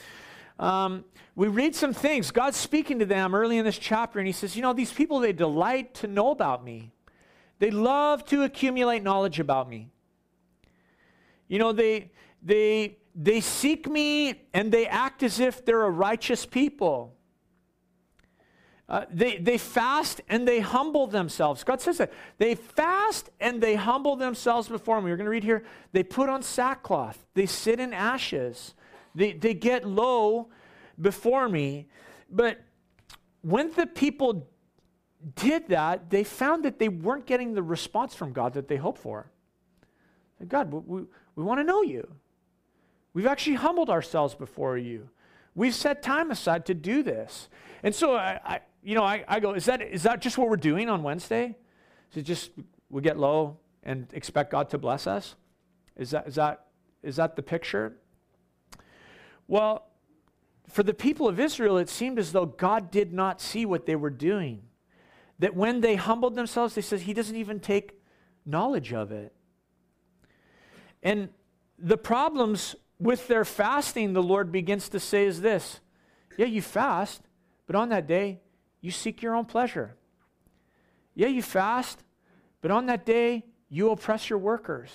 um, 0.58 1.04
we 1.36 1.46
read 1.46 1.76
some 1.76 1.92
things. 1.92 2.30
God's 2.32 2.56
speaking 2.56 2.98
to 2.98 3.06
them 3.06 3.34
early 3.34 3.58
in 3.58 3.64
this 3.64 3.78
chapter, 3.78 4.18
and 4.18 4.26
He 4.26 4.32
says, 4.32 4.56
You 4.56 4.62
know, 4.62 4.72
these 4.72 4.92
people, 4.92 5.20
they 5.20 5.32
delight 5.32 5.94
to 5.94 6.08
know 6.08 6.30
about 6.30 6.64
me. 6.64 6.92
They 7.58 7.70
love 7.70 8.24
to 8.26 8.42
accumulate 8.42 9.02
knowledge 9.02 9.38
about 9.38 9.68
me. 9.68 9.90
You 11.46 11.58
know, 11.60 11.72
they, 11.72 12.10
they, 12.42 12.98
they 13.14 13.40
seek 13.40 13.88
me 13.88 14.42
and 14.52 14.72
they 14.72 14.86
act 14.86 15.22
as 15.22 15.38
if 15.38 15.64
they're 15.64 15.84
a 15.84 15.90
righteous 15.90 16.44
people. 16.44 17.15
Uh, 18.88 19.04
they, 19.10 19.36
they 19.38 19.58
fast 19.58 20.20
and 20.28 20.46
they 20.46 20.60
humble 20.60 21.08
themselves. 21.08 21.64
God 21.64 21.80
says 21.80 21.98
that. 21.98 22.12
They 22.38 22.54
fast 22.54 23.30
and 23.40 23.60
they 23.60 23.74
humble 23.74 24.14
themselves 24.14 24.68
before 24.68 25.00
me. 25.00 25.10
We're 25.10 25.16
going 25.16 25.24
to 25.24 25.30
read 25.30 25.42
here. 25.42 25.64
They 25.92 26.04
put 26.04 26.28
on 26.28 26.42
sackcloth, 26.42 27.24
they 27.34 27.46
sit 27.46 27.80
in 27.80 27.92
ashes, 27.92 28.74
they, 29.14 29.32
they 29.32 29.54
get 29.54 29.84
low 29.84 30.48
before 31.00 31.48
me. 31.48 31.88
But 32.30 32.60
when 33.42 33.72
the 33.72 33.86
people 33.86 34.48
did 35.34 35.68
that, 35.68 36.10
they 36.10 36.22
found 36.22 36.64
that 36.64 36.78
they 36.78 36.88
weren't 36.88 37.26
getting 37.26 37.54
the 37.54 37.62
response 37.62 38.14
from 38.14 38.32
God 38.32 38.54
that 38.54 38.68
they 38.68 38.76
hoped 38.76 38.98
for. 38.98 39.30
God, 40.46 40.72
we, 40.72 41.04
we 41.34 41.42
want 41.42 41.58
to 41.58 41.64
know 41.64 41.82
you. 41.82 42.06
We've 43.14 43.26
actually 43.26 43.56
humbled 43.56 43.90
ourselves 43.90 44.34
before 44.34 44.76
you. 44.76 45.08
We've 45.54 45.74
set 45.74 46.02
time 46.02 46.30
aside 46.30 46.66
to 46.66 46.74
do 46.74 47.02
this. 47.02 47.48
And 47.86 47.94
so 47.94 48.16
I, 48.16 48.40
I 48.44 48.60
you 48.82 48.96
know, 48.96 49.04
I, 49.04 49.24
I 49.28 49.38
go, 49.38 49.54
is 49.54 49.66
that, 49.66 49.80
is 49.80 50.02
that 50.02 50.20
just 50.20 50.36
what 50.36 50.48
we're 50.48 50.56
doing 50.56 50.88
on 50.88 51.04
Wednesday? 51.04 51.54
Is 52.10 52.16
it 52.16 52.22
just 52.22 52.50
we 52.90 53.00
get 53.00 53.16
low 53.16 53.58
and 53.84 54.08
expect 54.12 54.50
God 54.50 54.70
to 54.70 54.78
bless 54.78 55.06
us? 55.06 55.36
Is 55.94 56.10
that, 56.10 56.26
is 56.26 56.34
that, 56.34 56.66
is 57.04 57.14
that 57.14 57.36
the 57.36 57.44
picture? 57.44 57.96
Well, 59.46 59.86
for 60.68 60.82
the 60.82 60.94
people 60.94 61.28
of 61.28 61.38
Israel, 61.38 61.78
it 61.78 61.88
seemed 61.88 62.18
as 62.18 62.32
though 62.32 62.44
God 62.44 62.90
did 62.90 63.12
not 63.12 63.40
see 63.40 63.64
what 63.64 63.86
they 63.86 63.94
were 63.94 64.10
doing. 64.10 64.62
That 65.38 65.54
when 65.54 65.80
they 65.80 65.94
humbled 65.94 66.34
themselves, 66.34 66.74
they 66.74 66.82
said, 66.82 67.02
He 67.02 67.14
doesn't 67.14 67.36
even 67.36 67.60
take 67.60 68.00
knowledge 68.44 68.92
of 68.92 69.12
it. 69.12 69.32
And 71.04 71.28
the 71.78 71.96
problems 71.96 72.74
with 72.98 73.28
their 73.28 73.44
fasting, 73.44 74.12
the 74.12 74.24
Lord 74.24 74.50
begins 74.50 74.88
to 74.88 74.98
say, 74.98 75.24
is 75.24 75.40
this 75.40 75.78
Yeah, 76.36 76.46
you 76.46 76.62
fast, 76.62 77.22
but 77.66 77.76
on 77.76 77.88
that 77.90 78.06
day, 78.06 78.40
you 78.80 78.90
seek 78.90 79.22
your 79.22 79.34
own 79.34 79.44
pleasure. 79.44 79.96
Yeah, 81.14 81.28
you 81.28 81.42
fast, 81.42 82.02
but 82.60 82.70
on 82.70 82.86
that 82.86 83.04
day, 83.04 83.44
you 83.68 83.90
oppress 83.90 84.30
your 84.30 84.38
workers. 84.38 84.90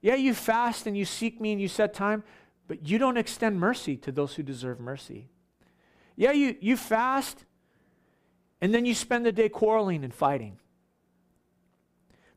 Yeah, 0.00 0.14
you 0.14 0.34
fast 0.34 0.86
and 0.86 0.96
you 0.96 1.04
seek 1.04 1.40
me 1.40 1.52
and 1.52 1.60
you 1.60 1.68
set 1.68 1.94
time, 1.94 2.24
but 2.66 2.88
you 2.88 2.98
don't 2.98 3.16
extend 3.16 3.60
mercy 3.60 3.96
to 3.98 4.12
those 4.12 4.34
who 4.34 4.42
deserve 4.42 4.80
mercy. 4.80 5.28
Yeah, 6.16 6.32
you, 6.32 6.56
you 6.60 6.76
fast 6.76 7.44
and 8.60 8.74
then 8.74 8.84
you 8.84 8.94
spend 8.94 9.24
the 9.24 9.32
day 9.32 9.48
quarreling 9.48 10.04
and 10.04 10.12
fighting. 10.12 10.58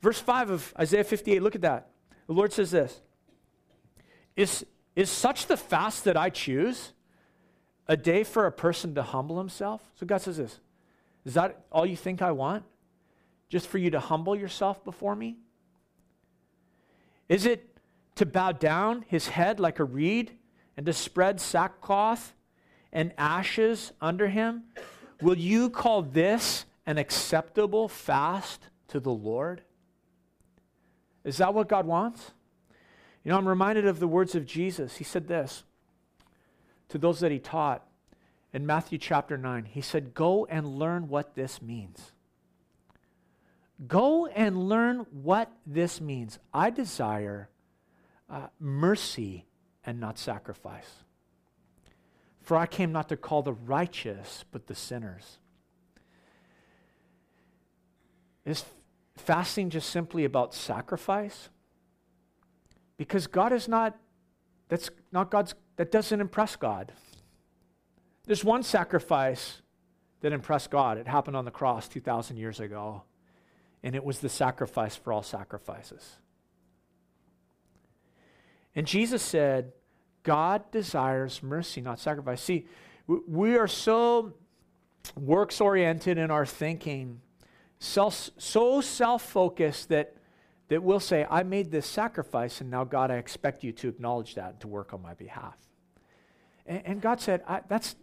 Verse 0.02 0.20
5 0.20 0.50
of 0.50 0.74
Isaiah 0.80 1.04
58, 1.04 1.42
look 1.42 1.56
at 1.56 1.62
that. 1.62 1.90
The 2.28 2.34
Lord 2.34 2.54
says 2.54 2.72
this 2.72 3.02
Is, 4.36 4.66
is 4.96 5.10
such 5.10 5.48
the 5.48 5.58
fast 5.58 6.04
that 6.06 6.18
I 6.18 6.30
choose? 6.30 6.94
A 7.88 7.98
day 7.98 8.24
for 8.24 8.46
a 8.46 8.52
person 8.52 8.96
to 8.96 9.04
humble 9.04 9.38
himself. 9.38 9.82
So 9.96 10.06
God 10.06 10.22
says 10.22 10.38
this 10.38 10.60
Is 11.26 11.34
that 11.34 11.66
all 11.72 11.86
you 11.86 11.98
think 11.98 12.22
I 12.22 12.32
want? 12.32 12.64
Just 13.50 13.68
for 13.68 13.78
you 13.78 13.92
to 13.92 14.00
humble 14.00 14.36
yourself 14.36 14.84
before 14.84 15.16
me? 15.16 15.38
Is 17.30 17.46
it 17.46 17.78
to 18.16 18.26
bow 18.26 18.52
down 18.52 19.06
his 19.08 19.28
head 19.28 19.60
like 19.60 19.80
a 19.80 19.84
reed 19.84 20.32
and 20.78 20.86
to 20.86 20.94
spread 20.94 21.40
sackcloth 21.40 22.34
and 22.92 23.12
ashes 23.18 23.92
under 24.02 24.28
him? 24.28 24.64
Will 25.22 25.38
you 25.38 25.70
call 25.70 26.02
this 26.02 26.66
an 26.86 26.98
acceptable 26.98 27.88
fast 27.88 28.68
to 28.90 29.00
the 29.00 29.12
Lord? 29.12 29.62
Is 31.24 31.38
that 31.38 31.54
what 31.54 31.70
God 31.70 31.86
wants? 31.86 32.32
You 33.24 33.32
know, 33.32 33.38
I'm 33.38 33.48
reminded 33.48 33.88
of 33.88 34.00
the 34.00 34.08
words 34.08 34.36
of 34.36 34.46
Jesus. 34.46 34.98
He 34.98 35.04
said 35.04 35.28
this 35.28 35.64
to 36.90 36.98
those 36.98 37.20
that 37.20 37.32
he 37.32 37.40
taught 37.40 37.86
in 38.54 38.66
Matthew 38.66 38.98
chapter 38.98 39.38
9. 39.38 39.66
He 39.66 39.82
said, 39.82 40.14
Go 40.14 40.46
and 40.46 40.78
learn 40.78 41.08
what 41.08 41.36
this 41.36 41.62
means. 41.62 42.12
Go 43.88 44.28
and 44.28 44.70
learn 44.70 45.06
what 45.12 45.52
this 45.66 46.00
means. 46.00 46.40
I 46.54 46.70
desire 46.70 47.50
uh, 48.30 48.48
mercy 48.60 49.46
and 49.84 50.00
not 50.00 50.18
sacrifice. 50.18 51.04
For 52.42 52.58
I 52.58 52.66
came 52.66 52.92
not 52.92 53.10
to 53.10 53.18
call 53.18 53.42
the 53.42 53.54
righteous, 53.54 54.46
but 54.52 54.68
the 54.68 54.76
sinners. 54.76 55.40
Is 58.46 58.66
fasting 59.16 59.70
just 59.70 59.90
simply 59.90 60.26
about 60.26 60.54
sacrifice? 60.54 61.50
Because 62.98 63.28
God 63.28 63.54
is 63.54 63.68
not, 63.68 63.98
that's 64.68 64.90
not 65.12 65.32
God's 65.32 65.56
that 65.76 65.92
doesn't 65.92 66.22
impress 66.22 66.56
God. 66.56 66.92
There's 68.26 68.44
one 68.44 68.64
sacrifice 68.64 69.62
that 70.22 70.32
impressed 70.32 70.70
God. 70.70 70.98
It 70.98 71.08
happened 71.08 71.36
on 71.36 71.46
the 71.46 71.52
cross 71.52 71.88
2,000 71.88 72.38
years 72.38 72.60
ago, 72.60 73.04
and 73.84 73.96
it 73.96 74.04
was 74.04 74.20
the 74.20 74.30
sacrifice 74.30 74.96
for 74.96 75.12
all 75.12 75.24
sacrifices. 75.24 76.18
And 78.76 78.88
Jesus 78.88 79.22
said, 79.22 79.74
God 80.24 80.72
desires 80.72 81.44
mercy, 81.44 81.82
not 81.82 82.00
sacrifice. 82.00 82.42
See, 82.42 82.66
we 83.08 83.58
are 83.58 83.68
so 83.68 84.34
works 85.18 85.60
oriented 85.60 86.18
in 86.18 86.32
our 86.32 86.46
thinking, 86.46 87.20
so 87.80 88.10
self 88.10 89.22
focused 89.22 89.90
that 89.90 90.16
that 90.70 90.84
will 90.84 91.00
say, 91.00 91.26
I 91.30 91.44
made 91.44 91.72
this 91.72 91.86
sacrifice, 91.86 92.62
and 92.62 92.70
now, 92.70 92.84
God, 92.84 93.12
I 93.12 93.16
expect 93.16 93.64
you 93.64 93.72
to 93.74 93.90
acknowledge 93.90 94.36
that 94.36 94.52
and 94.52 94.60
to 94.62 94.68
work 94.68 94.94
on 94.94 95.02
my 95.02 95.14
behalf. 95.14 95.58
And, 96.66 96.82
and 96.86 97.02
God 97.02 97.22
said, 97.22 97.44
I, 97.48 97.62
That's, 97.68 97.96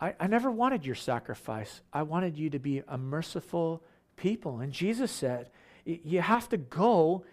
I, 0.00 0.14
I 0.20 0.26
never 0.26 0.50
wanted 0.50 0.84
your 0.84 0.94
sacrifice. 0.94 1.80
I 1.92 2.02
wanted 2.02 2.36
you 2.36 2.50
to 2.50 2.58
be 2.58 2.82
a 2.86 2.98
merciful 2.98 3.82
people. 4.16 4.60
And 4.60 4.72
Jesus 4.72 5.10
said, 5.10 5.50
You 5.84 6.20
have 6.20 6.48
to 6.50 6.56
go 6.56 7.24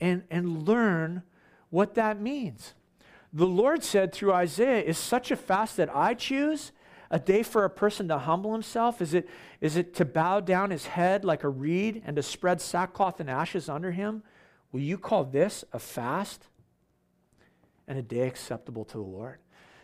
and, 0.00 0.24
and 0.30 0.66
learn 0.66 1.22
what 1.70 1.94
that 1.94 2.20
means. 2.20 2.74
The 3.32 3.46
Lord 3.46 3.84
said 3.84 4.12
through 4.12 4.32
Isaiah, 4.32 4.82
Is 4.82 4.98
such 4.98 5.30
a 5.30 5.36
fast 5.36 5.76
that 5.76 5.94
I 5.94 6.14
choose? 6.14 6.72
A 7.10 7.18
day 7.18 7.42
for 7.42 7.64
a 7.64 7.70
person 7.70 8.08
to 8.08 8.18
humble 8.18 8.52
himself? 8.52 9.02
Is 9.02 9.14
it, 9.14 9.28
is 9.60 9.76
it 9.76 9.94
to 9.96 10.04
bow 10.04 10.40
down 10.40 10.70
his 10.70 10.86
head 10.86 11.24
like 11.24 11.42
a 11.42 11.48
reed 11.48 12.02
and 12.06 12.16
to 12.16 12.22
spread 12.22 12.60
sackcloth 12.60 13.18
and 13.20 13.28
ashes 13.28 13.68
under 13.68 13.90
him? 13.90 14.22
Will 14.72 14.80
you 14.80 14.96
call 14.96 15.24
this 15.24 15.64
a 15.72 15.78
fast 15.78 16.46
and 17.88 17.98
a 17.98 18.02
day 18.02 18.28
acceptable 18.28 18.84
to 18.84 18.98
the 18.98 19.02
Lord? 19.02 19.38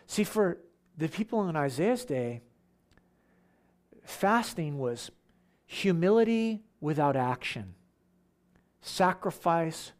See, 0.05 0.23
for 0.23 0.59
the 0.97 1.09
people 1.09 1.49
in 1.49 1.57
Isaiah's 1.57 2.05
day, 2.05 2.41
fasting 4.03 4.79
was 4.79 5.11
humility 5.65 6.63
without 6.79 7.17
action, 7.17 7.75
sacrifice 8.79 9.91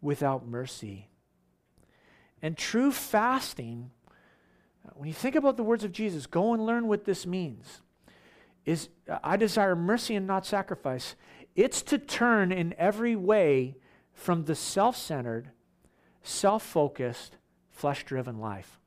without 0.00 0.46
mercy. 0.46 1.08
And 2.40 2.56
true 2.56 2.92
fasting 2.92 3.90
when 4.94 5.08
you 5.08 5.14
think 5.14 5.34
about 5.34 5.56
the 5.56 5.62
words 5.62 5.84
of 5.84 5.92
Jesus, 5.92 6.26
go 6.26 6.52
and 6.52 6.64
learn 6.64 6.86
what 6.86 7.04
this 7.04 7.26
means. 7.26 7.82
Is 8.64 8.88
I 9.22 9.36
desire 9.36 9.76
mercy 9.76 10.16
and 10.16 10.26
not 10.26 10.44
sacrifice. 10.44 11.14
It's 11.54 11.82
to 11.82 11.98
turn 11.98 12.52
in 12.52 12.74
every 12.76 13.16
way 13.16 13.76
from 14.12 14.44
the 14.44 14.54
self 14.54 14.96
centered, 14.96 15.50
self 16.22 16.62
focused, 16.62 17.36
flesh 17.70 18.04
driven 18.04 18.40
life. 18.40 18.80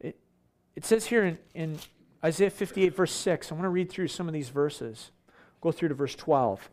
It, 0.00 0.18
it 0.74 0.84
says 0.84 1.06
here 1.06 1.24
in, 1.24 1.38
in 1.54 1.78
Isaiah 2.24 2.50
58, 2.50 2.94
verse 2.94 3.12
6, 3.12 3.50
I 3.50 3.54
want 3.54 3.64
to 3.64 3.68
read 3.68 3.90
through 3.90 4.08
some 4.08 4.28
of 4.28 4.32
these 4.32 4.48
verses. 4.48 5.10
Go 5.60 5.72
through 5.72 5.88
to 5.88 5.94
verse 5.94 6.14
12. 6.14 6.70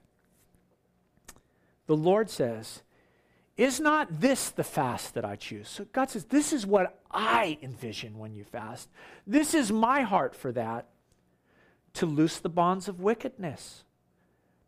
The 1.88 1.96
Lord 1.96 2.30
says, 2.30 2.84
is 3.60 3.82
not 3.82 4.22
this 4.22 4.52
the 4.52 4.63
fast 4.63 5.15
that 5.15 5.26
I 5.26 5.36
choose? 5.36 5.67
So 5.67 5.86
God 5.91 6.10
says, 6.10 6.24
This 6.24 6.54
is 6.54 6.65
what 6.65 7.02
I 7.12 7.58
envision 7.62 8.17
when 8.17 8.34
you 8.34 8.45
fast. 8.45 8.88
This 9.28 9.54
is 9.54 9.69
my 9.69 10.02
heart 10.02 10.34
for 10.34 10.54
that 10.54 10.88
to 11.95 12.06
loose 12.06 12.39
the 12.39 12.48
bonds 12.48 12.88
of 12.88 13.02
wickedness, 13.02 13.84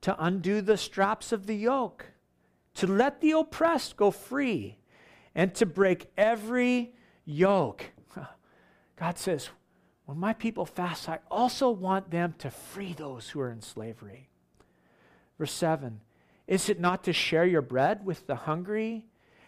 to 0.01 0.13
undo 0.21 0.59
the 0.59 0.75
straps 0.75 1.31
of 1.31 1.47
the 1.47 1.55
yoke, 1.55 2.07
to 2.73 2.85
let 2.85 3.21
the 3.21 3.31
oppressed 3.31 3.95
go 3.95 4.11
free, 4.11 4.77
and 5.33 5.55
to 5.55 5.65
break 5.65 6.11
every 6.17 6.93
yoke. 7.23 7.85
God 8.97 9.17
says, 9.17 9.49
when 10.03 10.17
my 10.17 10.33
people 10.33 10.65
fast, 10.65 11.07
I 11.07 11.19
also 11.29 11.69
want 11.69 12.11
them 12.11 12.35
to 12.39 12.49
free 12.49 12.91
those 12.91 13.29
who 13.29 13.39
are 13.39 13.51
in 13.51 13.61
slavery. 13.61 14.27
Verse 15.37 15.53
7 15.53 16.01
Is 16.47 16.69
it 16.69 16.79
not 16.79 17.03
to 17.05 17.13
share 17.13 17.45
your 17.45 17.61
bread 17.61 18.05
with 18.05 18.27
the 18.27 18.35
hungry 18.35 19.05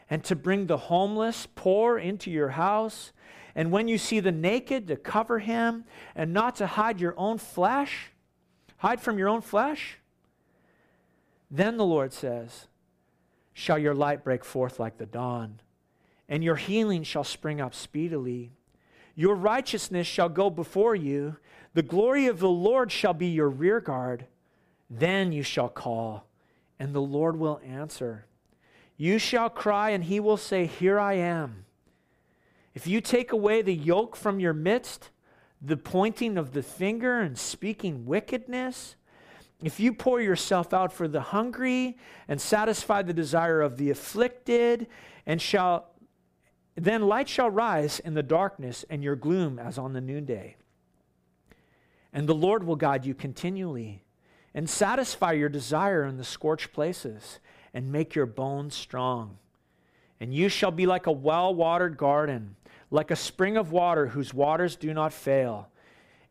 and 0.09 0.23
to 0.25 0.35
bring 0.35 0.67
the 0.67 0.77
homeless 0.77 1.47
poor 1.55 1.97
into 1.97 2.31
your 2.31 2.49
house? 2.49 3.11
And 3.55 3.71
when 3.71 3.87
you 3.87 3.97
see 3.97 4.19
the 4.19 4.31
naked, 4.31 4.87
to 4.87 4.95
cover 4.95 5.39
him 5.39 5.85
and 6.15 6.33
not 6.33 6.55
to 6.57 6.67
hide 6.67 6.99
your 6.99 7.13
own 7.17 7.37
flesh? 7.37 8.11
Hide 8.77 9.01
from 9.01 9.17
your 9.17 9.29
own 9.29 9.41
flesh? 9.41 9.99
Then 11.49 11.77
the 11.77 11.85
Lord 11.85 12.13
says, 12.13 12.67
Shall 13.53 13.77
your 13.77 13.93
light 13.93 14.23
break 14.23 14.43
forth 14.43 14.79
like 14.79 14.97
the 14.97 15.05
dawn, 15.05 15.61
and 16.27 16.43
your 16.43 16.55
healing 16.55 17.03
shall 17.03 17.23
spring 17.23 17.61
up 17.61 17.75
speedily. 17.75 18.51
Your 19.15 19.35
righteousness 19.35 20.07
shall 20.07 20.29
go 20.29 20.49
before 20.49 20.95
you, 20.95 21.37
the 21.75 21.83
glory 21.83 22.25
of 22.27 22.39
the 22.39 22.49
Lord 22.49 22.91
shall 22.91 23.13
be 23.13 23.27
your 23.27 23.49
rear 23.49 23.79
guard. 23.79 24.25
Then 24.89 25.31
you 25.31 25.43
shall 25.43 25.69
call, 25.69 26.27
and 26.79 26.93
the 26.93 27.01
Lord 27.01 27.37
will 27.37 27.61
answer. 27.65 28.25
You 28.97 29.17
shall 29.17 29.49
cry, 29.49 29.91
and 29.91 30.03
he 30.03 30.19
will 30.19 30.37
say, 30.37 30.65
Here 30.65 30.99
I 30.99 31.13
am. 31.13 31.65
If 32.73 32.87
you 32.87 33.01
take 33.01 33.31
away 33.31 33.61
the 33.61 33.73
yoke 33.73 34.15
from 34.15 34.39
your 34.39 34.53
midst, 34.53 35.09
the 35.61 35.77
pointing 35.77 36.37
of 36.37 36.53
the 36.53 36.63
finger 36.63 37.19
and 37.19 37.37
speaking 37.37 38.05
wickedness, 38.05 38.95
if 39.63 39.79
you 39.79 39.93
pour 39.93 40.19
yourself 40.19 40.73
out 40.73 40.91
for 40.91 41.07
the 41.07 41.21
hungry 41.21 41.97
and 42.27 42.41
satisfy 42.41 43.01
the 43.01 43.13
desire 43.13 43.61
of 43.61 43.77
the 43.77 43.89
afflicted, 43.89 44.87
and 45.25 45.41
shall 45.41 45.89
then 46.75 47.03
light 47.03 47.29
shall 47.29 47.49
rise 47.49 47.99
in 47.99 48.15
the 48.15 48.23
darkness 48.23 48.83
and 48.89 49.03
your 49.03 49.15
gloom 49.15 49.59
as 49.59 49.77
on 49.77 49.93
the 49.93 50.01
noonday. 50.01 50.55
And 52.11 52.27
the 52.27 52.35
Lord 52.35 52.63
will 52.63 52.75
guide 52.75 53.05
you 53.05 53.13
continually 53.13 54.02
and 54.53 54.69
satisfy 54.69 55.31
your 55.33 55.49
desire 55.49 56.03
in 56.03 56.17
the 56.17 56.23
scorched 56.23 56.73
places 56.73 57.39
and 57.73 57.91
make 57.91 58.15
your 58.15 58.25
bones 58.25 58.75
strong. 58.75 59.37
And 60.19 60.33
you 60.33 60.49
shall 60.49 60.71
be 60.71 60.85
like 60.85 61.07
a 61.07 61.11
well 61.11 61.53
watered 61.53 61.97
garden, 61.97 62.55
like 62.91 63.11
a 63.11 63.15
spring 63.15 63.57
of 63.57 63.71
water 63.71 64.07
whose 64.07 64.33
waters 64.33 64.75
do 64.75 64.93
not 64.93 65.13
fail. 65.13 65.69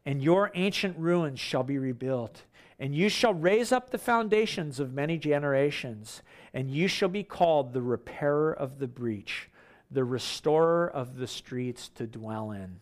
And 0.06 0.22
your 0.22 0.50
ancient 0.54 0.96
ruins 0.98 1.40
shall 1.40 1.62
be 1.62 1.78
rebuilt 1.78 2.42
and 2.82 2.96
you 2.96 3.08
shall 3.08 3.32
raise 3.32 3.70
up 3.70 3.90
the 3.90 3.96
foundations 3.96 4.80
of 4.80 4.92
many 4.92 5.16
generations, 5.16 6.20
and 6.52 6.68
you 6.68 6.88
shall 6.88 7.08
be 7.08 7.22
called 7.22 7.72
the 7.72 7.80
repairer 7.80 8.52
of 8.52 8.80
the 8.80 8.88
breach, 8.88 9.48
the 9.88 10.02
restorer 10.02 10.90
of 10.90 11.16
the 11.16 11.28
streets 11.28 11.88
to 11.90 12.08
dwell 12.08 12.50
in. 12.50 12.80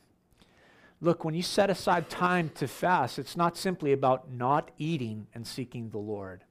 Look, 1.00 1.24
when 1.24 1.34
you 1.34 1.42
set 1.42 1.70
aside 1.70 2.10
time 2.10 2.50
to 2.56 2.68
fast, 2.68 3.18
it's 3.18 3.36
not 3.36 3.56
simply 3.56 3.92
about 3.92 4.30
not 4.30 4.70
eating 4.76 5.28
and 5.34 5.46
seeking 5.46 5.90
the 5.90 5.98
Lord. 5.98 6.44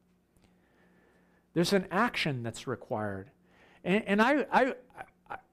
There's 1.53 1.73
an 1.73 1.85
action 1.91 2.41
that's 2.41 2.65
required. 2.65 3.29
And, 3.83 4.03
and 4.07 4.21
I, 4.21 4.45
I, 4.51 4.73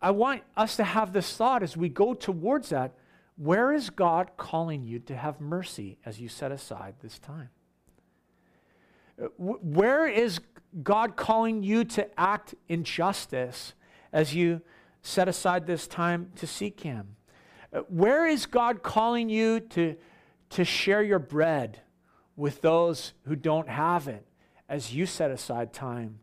I 0.00 0.10
want 0.10 0.42
us 0.56 0.76
to 0.76 0.84
have 0.84 1.12
this 1.12 1.36
thought 1.36 1.62
as 1.62 1.76
we 1.76 1.88
go 1.88 2.14
towards 2.14 2.70
that. 2.70 2.92
Where 3.36 3.72
is 3.72 3.90
God 3.90 4.30
calling 4.38 4.84
you 4.84 4.98
to 5.00 5.16
have 5.16 5.40
mercy 5.40 5.98
as 6.06 6.18
you 6.18 6.28
set 6.28 6.50
aside 6.50 6.94
this 7.02 7.18
time? 7.18 7.50
Where 9.36 10.06
is 10.06 10.40
God 10.82 11.16
calling 11.16 11.62
you 11.62 11.84
to 11.84 12.20
act 12.20 12.54
in 12.68 12.84
justice 12.84 13.74
as 14.12 14.34
you 14.34 14.62
set 15.02 15.28
aside 15.28 15.66
this 15.66 15.86
time 15.86 16.32
to 16.36 16.46
seek 16.46 16.80
Him? 16.80 17.15
Where 17.88 18.26
is 18.26 18.46
God 18.46 18.82
calling 18.82 19.28
you 19.28 19.60
to, 19.60 19.96
to 20.50 20.64
share 20.64 21.02
your 21.02 21.18
bread 21.18 21.80
with 22.36 22.60
those 22.60 23.12
who 23.24 23.36
don't 23.36 23.68
have 23.68 24.08
it 24.08 24.26
as 24.68 24.94
you 24.94 25.06
set 25.06 25.30
aside 25.30 25.72
time 25.72 26.20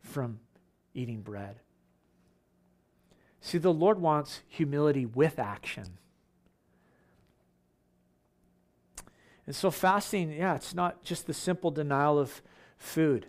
from 0.00 0.40
eating 0.94 1.20
bread? 1.20 1.60
See, 3.40 3.58
the 3.58 3.72
Lord 3.72 4.00
wants 4.00 4.42
humility 4.48 5.06
with 5.06 5.38
action. 5.38 5.98
And 9.46 9.54
so, 9.54 9.70
fasting, 9.70 10.32
yeah, 10.32 10.56
it's 10.56 10.74
not 10.74 11.02
just 11.04 11.26
the 11.26 11.32
simple 11.32 11.70
denial 11.70 12.18
of 12.18 12.42
food, 12.76 13.26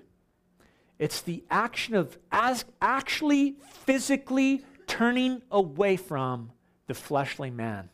it's 0.97 1.21
the 1.21 1.43
action 1.49 1.95
of 1.95 2.17
as 2.32 2.65
actually 2.82 3.55
physically 3.86 4.65
turning 4.86 5.41
away 5.49 5.95
from 5.95 6.51
the 6.89 6.95
fleshly 6.95 7.52
man, 7.52 7.88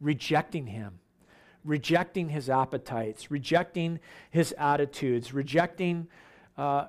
rejecting 0.00 0.66
him, 0.66 0.98
rejecting 1.62 2.30
his 2.30 2.48
appetites, 2.48 3.30
rejecting 3.30 4.00
his 4.30 4.54
attitudes, 4.56 5.34
rejecting 5.34 6.08
uh, 6.56 6.86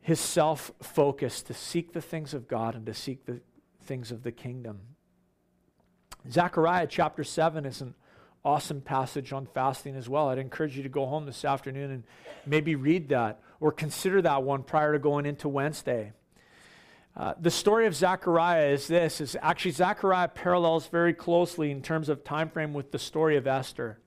his 0.00 0.18
self 0.18 0.72
focus 0.80 1.42
to 1.42 1.52
seek 1.52 1.92
the 1.92 2.00
things 2.00 2.32
of 2.32 2.48
God 2.48 2.74
and 2.74 2.86
to 2.86 2.94
seek 2.94 3.26
the 3.26 3.42
things 3.82 4.10
of 4.10 4.22
the 4.22 4.32
kingdom. 4.32 4.80
Zechariah 6.30 6.86
chapter 6.86 7.24
7 7.24 7.66
is 7.66 7.82
an 7.82 7.94
awesome 8.42 8.80
passage 8.80 9.34
on 9.34 9.44
fasting 9.44 9.96
as 9.96 10.08
well. 10.08 10.30
I'd 10.30 10.38
encourage 10.38 10.78
you 10.78 10.82
to 10.82 10.88
go 10.88 11.04
home 11.04 11.26
this 11.26 11.44
afternoon 11.44 11.90
and 11.90 12.04
maybe 12.46 12.74
read 12.74 13.10
that 13.10 13.42
or 13.60 13.70
consider 13.70 14.22
that 14.22 14.42
one 14.42 14.62
prior 14.62 14.94
to 14.94 14.98
going 14.98 15.26
into 15.26 15.46
Wednesday. 15.46 16.14
Uh, 17.16 17.32
the 17.40 17.50
story 17.50 17.86
of 17.86 17.94
Zechariah 17.94 18.66
is 18.70 18.88
this 18.88 19.20
is 19.20 19.36
actually 19.40 19.70
Zechariah 19.70 20.28
parallels 20.28 20.88
very 20.88 21.14
closely 21.14 21.70
in 21.70 21.80
terms 21.80 22.08
of 22.08 22.24
time 22.24 22.48
frame 22.48 22.74
with 22.74 22.90
the 22.90 22.98
story 22.98 23.36
of 23.36 23.46
Esther. 23.46 24.00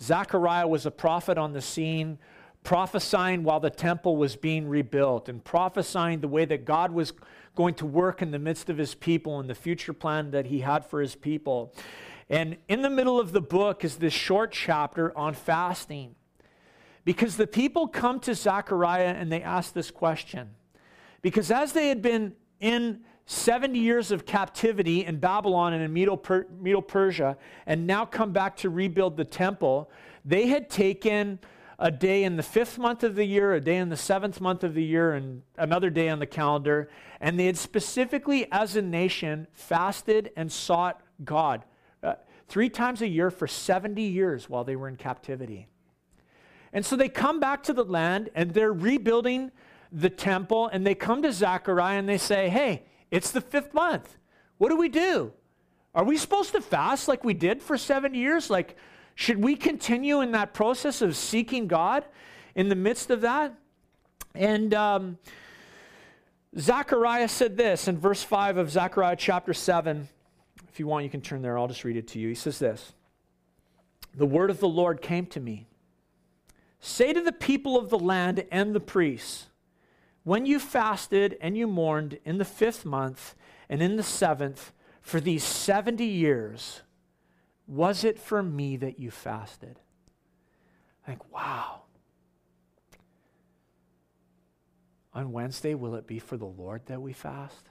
Zechariah 0.00 0.66
was 0.66 0.86
a 0.86 0.90
prophet 0.90 1.36
on 1.36 1.52
the 1.52 1.60
scene 1.60 2.18
prophesying 2.62 3.42
while 3.42 3.60
the 3.60 3.70
temple 3.70 4.16
was 4.16 4.36
being 4.36 4.68
rebuilt 4.68 5.28
and 5.28 5.44
prophesying 5.44 6.20
the 6.20 6.28
way 6.28 6.44
that 6.46 6.64
God 6.64 6.92
was 6.92 7.12
going 7.54 7.74
to 7.74 7.86
work 7.86 8.22
in 8.22 8.30
the 8.30 8.38
midst 8.38 8.70
of 8.70 8.78
his 8.78 8.94
people 8.94 9.38
and 9.40 9.48
the 9.48 9.54
future 9.54 9.92
plan 9.92 10.30
that 10.30 10.46
he 10.46 10.60
had 10.60 10.86
for 10.86 11.00
his 11.00 11.14
people. 11.14 11.74
And 12.28 12.56
in 12.68 12.82
the 12.82 12.90
middle 12.90 13.18
of 13.18 13.32
the 13.32 13.40
book 13.40 13.84
is 13.84 13.96
this 13.96 14.12
short 14.12 14.52
chapter 14.52 15.16
on 15.16 15.34
fasting. 15.34 16.14
Because 17.04 17.36
the 17.36 17.46
people 17.46 17.88
come 17.88 18.20
to 18.20 18.34
Zechariah 18.34 19.14
and 19.14 19.32
they 19.32 19.42
ask 19.42 19.72
this 19.72 19.90
question. 19.90 20.50
Because 21.22 21.50
as 21.50 21.72
they 21.72 21.88
had 21.88 22.02
been 22.02 22.34
in 22.60 23.00
70 23.26 23.78
years 23.78 24.10
of 24.10 24.26
captivity 24.26 25.04
in 25.04 25.18
Babylon 25.18 25.72
and 25.72 25.84
in 25.84 25.92
Medo 25.92 26.16
Persia, 26.80 27.36
and 27.66 27.86
now 27.86 28.04
come 28.04 28.32
back 28.32 28.56
to 28.56 28.70
rebuild 28.70 29.16
the 29.16 29.24
temple, 29.24 29.90
they 30.24 30.48
had 30.48 30.68
taken 30.68 31.38
a 31.78 31.90
day 31.90 32.24
in 32.24 32.36
the 32.36 32.42
fifth 32.42 32.76
month 32.76 33.02
of 33.04 33.14
the 33.14 33.24
year, 33.24 33.54
a 33.54 33.60
day 33.60 33.76
in 33.76 33.88
the 33.88 33.96
seventh 33.96 34.40
month 34.40 34.64
of 34.64 34.74
the 34.74 34.84
year, 34.84 35.14
and 35.14 35.42
another 35.56 35.88
day 35.90 36.08
on 36.08 36.18
the 36.18 36.26
calendar. 36.26 36.90
And 37.20 37.38
they 37.38 37.46
had 37.46 37.56
specifically, 37.56 38.46
as 38.52 38.76
a 38.76 38.82
nation, 38.82 39.46
fasted 39.52 40.30
and 40.36 40.50
sought 40.52 41.00
God 41.24 41.64
uh, 42.02 42.14
three 42.48 42.68
times 42.68 43.00
a 43.00 43.08
year 43.08 43.30
for 43.30 43.46
70 43.46 44.02
years 44.02 44.48
while 44.48 44.64
they 44.64 44.76
were 44.76 44.88
in 44.88 44.96
captivity. 44.96 45.68
And 46.72 46.84
so 46.84 46.96
they 46.96 47.08
come 47.08 47.40
back 47.40 47.62
to 47.64 47.72
the 47.72 47.84
land 47.84 48.28
and 48.34 48.52
they're 48.52 48.72
rebuilding 48.72 49.50
the 49.92 50.10
temple, 50.10 50.68
and 50.68 50.86
they 50.86 50.94
come 50.94 51.22
to 51.22 51.32
Zechariah 51.32 51.98
and 51.98 52.08
they 52.08 52.18
say, 52.18 52.48
Hey, 52.48 52.84
it's 53.10 53.30
the 53.30 53.40
fifth 53.40 53.74
month. 53.74 54.16
What 54.58 54.68
do 54.68 54.76
we 54.76 54.88
do? 54.88 55.32
Are 55.94 56.04
we 56.04 56.16
supposed 56.16 56.52
to 56.52 56.60
fast 56.60 57.08
like 57.08 57.24
we 57.24 57.34
did 57.34 57.60
for 57.60 57.76
seven 57.76 58.14
years? 58.14 58.50
Like, 58.50 58.76
should 59.14 59.42
we 59.42 59.56
continue 59.56 60.20
in 60.20 60.32
that 60.32 60.54
process 60.54 61.02
of 61.02 61.16
seeking 61.16 61.66
God 61.66 62.04
in 62.54 62.68
the 62.68 62.76
midst 62.76 63.10
of 63.10 63.22
that? 63.22 63.54
And 64.34 64.72
um, 64.72 65.18
Zechariah 66.56 67.28
said 67.28 67.56
this 67.56 67.88
in 67.88 67.98
verse 67.98 68.22
5 68.22 68.56
of 68.58 68.70
Zechariah 68.70 69.16
chapter 69.16 69.52
7 69.52 70.08
if 70.70 70.78
you 70.78 70.86
want, 70.86 71.04
you 71.04 71.10
can 71.10 71.20
turn 71.20 71.42
there. 71.42 71.58
I'll 71.58 71.68
just 71.68 71.84
read 71.84 71.96
it 71.96 72.06
to 72.08 72.18
you. 72.18 72.28
He 72.28 72.34
says 72.34 72.58
this 72.58 72.92
The 74.14 74.26
word 74.26 74.50
of 74.50 74.60
the 74.60 74.68
Lord 74.68 75.02
came 75.02 75.26
to 75.26 75.40
me. 75.40 75.66
Say 76.78 77.12
to 77.12 77.20
the 77.20 77.32
people 77.32 77.76
of 77.76 77.90
the 77.90 77.98
land 77.98 78.44
and 78.50 78.74
the 78.74 78.80
priests, 78.80 79.48
when 80.24 80.46
you 80.46 80.58
fasted 80.58 81.36
and 81.40 81.56
you 81.56 81.66
mourned 81.66 82.18
in 82.24 82.38
the 82.38 82.44
fifth 82.44 82.84
month 82.84 83.34
and 83.68 83.82
in 83.82 83.96
the 83.96 84.02
seventh 84.02 84.72
for 85.00 85.20
these 85.20 85.44
70 85.44 86.04
years, 86.04 86.82
was 87.66 88.04
it 88.04 88.18
for 88.18 88.42
me 88.42 88.76
that 88.76 88.98
you 88.98 89.10
fasted? 89.10 89.78
Think, 91.06 91.32
wow. 91.32 91.82
On 95.14 95.32
Wednesday, 95.32 95.74
will 95.74 95.94
it 95.94 96.06
be 96.06 96.18
for 96.18 96.36
the 96.36 96.44
Lord 96.44 96.82
that 96.86 97.00
we 97.00 97.12
fast? 97.12 97.68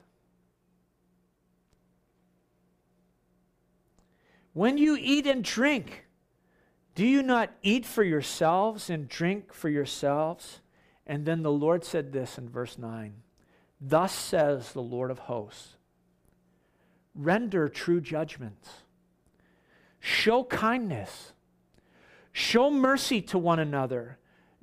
When 4.53 4.77
you 4.77 4.97
eat 4.99 5.27
and 5.27 5.43
drink, 5.43 6.05
do 6.95 7.05
you 7.05 7.21
not 7.21 7.51
eat 7.61 7.85
for 7.85 8.03
yourselves 8.03 8.89
and 8.89 9.07
drink 9.07 9.53
for 9.53 9.69
yourselves? 9.69 10.59
And 11.09 11.25
then 11.25 11.41
the 11.41 11.51
Lord 11.51 11.83
said 11.83 12.13
this 12.13 12.37
in 12.37 12.47
verse 12.47 12.77
9 12.77 13.15
Thus 13.81 14.13
says 14.13 14.71
the 14.71 14.81
Lord 14.81 15.09
of 15.09 15.19
hosts 15.19 15.75
render 17.15 17.67
true 17.67 17.99
judgments, 17.99 18.69
show 19.99 20.43
kindness, 20.43 21.33
show 22.31 22.69
mercy 22.69 23.21
to 23.23 23.39
one 23.39 23.57
another. 23.57 24.19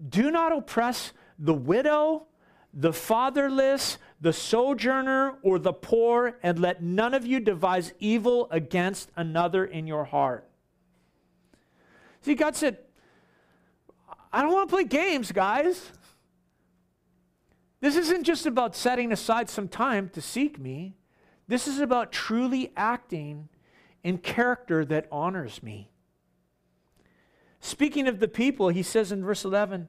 Do 0.09 0.31
not 0.31 0.57
oppress 0.57 1.13
the 1.37 1.53
widow, 1.53 2.27
the 2.73 2.93
fatherless, 2.93 3.99
the 4.21 4.33
sojourner, 4.33 5.39
or 5.43 5.59
the 5.59 5.73
poor, 5.73 6.39
and 6.45 6.61
let 6.61 6.81
none 6.81 7.13
of 7.13 7.27
you 7.27 7.41
devise 7.41 7.93
evil 7.99 8.47
against 8.53 9.11
another 9.17 9.65
in 9.65 9.89
your 9.89 10.05
heart. 10.05 10.49
See, 12.21 12.35
God 12.35 12.55
said, 12.55 12.79
I 14.33 14.43
don't 14.43 14.53
want 14.53 14.69
to 14.69 14.75
play 14.77 14.85
games, 14.85 15.33
guys. 15.33 15.91
This 17.81 17.97
isn't 17.97 18.25
just 18.25 18.47
about 18.47 18.75
setting 18.75 19.13
aside 19.13 19.49
some 19.49 19.69
time 19.69 20.09
to 20.11 20.21
seek 20.21 20.59
me. 20.59 20.97
This 21.49 21.69
is 21.69 21.79
about 21.79 22.13
truly 22.13 22.73
acting 22.77 23.49
in 24.03 24.19
character 24.19 24.85
that 24.85 25.07
honors 25.13 25.63
me. 25.63 25.91
Speaking 27.61 28.07
of 28.07 28.21
the 28.21 28.29
people, 28.29 28.69
he 28.69 28.83
says 28.83 29.13
in 29.13 29.25
verse 29.25 29.45
11, 29.45 29.89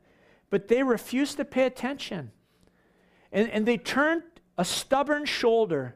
but 0.50 0.67
they 0.67 0.84
refused 0.84 1.38
to 1.38 1.45
pay 1.45 1.63
attention. 1.63 2.32
And, 3.32 3.50
and 3.50 3.65
they 3.65 3.78
turned 3.78 4.23
a 4.58 4.65
stubborn 4.65 5.26
shoulder 5.26 5.95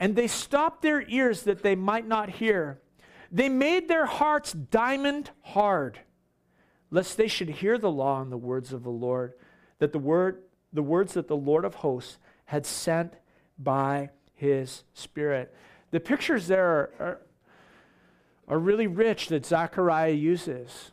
and 0.00 0.14
they 0.14 0.28
stopped 0.28 0.82
their 0.82 1.02
ears 1.08 1.42
that 1.42 1.62
they 1.62 1.74
might 1.74 2.06
not 2.06 2.30
hear. 2.30 2.80
They 3.30 3.48
made 3.48 3.88
their 3.88 4.06
hearts 4.06 4.52
diamond 4.52 5.30
hard, 5.42 6.00
lest 6.90 7.16
they 7.16 7.28
should 7.28 7.48
hear 7.48 7.76
the 7.78 7.90
law 7.90 8.22
and 8.22 8.30
the 8.30 8.36
words 8.36 8.72
of 8.72 8.84
the 8.84 8.90
Lord, 8.90 9.34
that 9.80 9.92
the 9.92 9.98
word, 9.98 10.42
the 10.72 10.82
words 10.82 11.14
that 11.14 11.28
the 11.28 11.36
Lord 11.36 11.64
of 11.64 11.76
hosts 11.76 12.18
had 12.46 12.66
sent 12.66 13.14
by 13.58 14.10
his 14.34 14.84
Spirit. 14.94 15.54
The 15.90 16.00
pictures 16.00 16.46
there 16.46 16.66
are, 16.66 16.90
are, 16.98 17.20
are 18.48 18.58
really 18.58 18.86
rich 18.86 19.28
that 19.28 19.46
Zechariah 19.46 20.12
uses. 20.12 20.92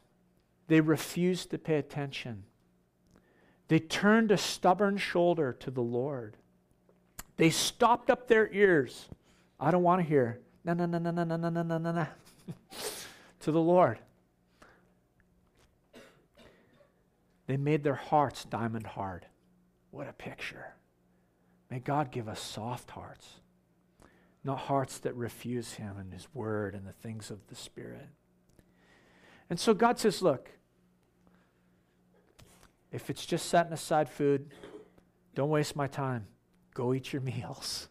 They 0.68 0.82
refused 0.82 1.52
to 1.52 1.58
pay 1.58 1.78
attention. 1.78 2.44
They 3.68 3.80
turned 3.80 4.32
a 4.32 4.38
stubborn 4.38 4.98
shoulder 4.98 5.54
to 5.54 5.72
the 5.72 5.82
Lord. 5.82 6.38
They 7.38 7.50
stopped 7.50 8.10
up 8.10 8.28
their 8.28 8.52
ears. 8.52 9.10
I 9.60 9.72
don't 9.72 9.84
want 9.84 10.02
to 10.02 10.08
hear. 10.08 10.40
No, 10.64 10.74
no, 10.74 10.86
no, 10.86 10.98
no, 10.98 11.12
no, 11.12 11.24
no, 11.24 11.38
no, 11.38 11.50
no, 11.50 11.78
no, 11.78 11.92
no. 11.92 12.08
to 13.42 13.52
the 13.52 13.62
Lord. 13.62 14.00
They 17.48 17.58
made 17.58 17.84
their 17.84 17.96
hearts 17.96 18.46
diamond 18.46 18.88
hard. 18.88 19.26
What 19.96 20.10
a 20.10 20.14
picture. 20.14 20.74
May 21.72 21.80
God 21.80 22.12
give 22.12 22.28
us 22.28 22.42
soft 22.42 22.92
hearts, 22.92 23.36
not 24.44 24.58
hearts 24.58 24.98
that 25.00 25.16
refuse 25.16 25.76
Him 25.76 25.96
and 25.98 26.12
His 26.12 26.28
Word 26.34 26.76
and 26.76 26.86
the 26.86 26.92
things 26.92 27.32
of 27.32 27.48
the 27.48 27.56
Spirit. 27.56 28.10
And 29.50 29.58
so 29.58 29.74
God 29.74 29.98
says, 29.98 30.22
Look, 30.22 30.50
if 32.92 33.10
it's 33.10 33.26
just 33.26 33.46
setting 33.46 33.72
aside 33.72 34.10
food, 34.10 34.52
don't 35.34 35.50
waste 35.50 35.78
my 35.78 35.88
time. 35.88 36.28
Go 36.74 36.94
eat 36.94 37.14
your 37.14 37.22
meals. 37.34 37.88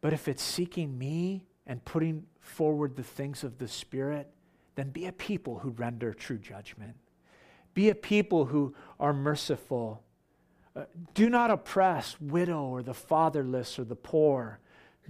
But 0.00 0.12
if 0.12 0.26
it's 0.26 0.42
seeking 0.42 0.98
me 0.98 1.46
and 1.68 1.84
putting 1.84 2.24
forward 2.40 2.96
the 2.96 3.04
things 3.04 3.44
of 3.44 3.58
the 3.58 3.68
Spirit, 3.68 4.28
then 4.74 4.90
be 4.90 5.06
a 5.06 5.12
people 5.12 5.60
who 5.60 5.70
render 5.70 6.12
true 6.12 6.38
judgment. 6.38 6.96
Be 7.74 7.90
a 7.90 7.94
people 7.94 8.46
who 8.46 8.74
are 8.98 9.12
merciful. 9.12 10.02
Uh, 10.74 10.84
do 11.14 11.28
not 11.28 11.50
oppress 11.50 12.20
widow 12.20 12.62
or 12.64 12.82
the 12.82 12.94
fatherless 12.94 13.78
or 13.78 13.84
the 13.84 13.96
poor. 13.96 14.60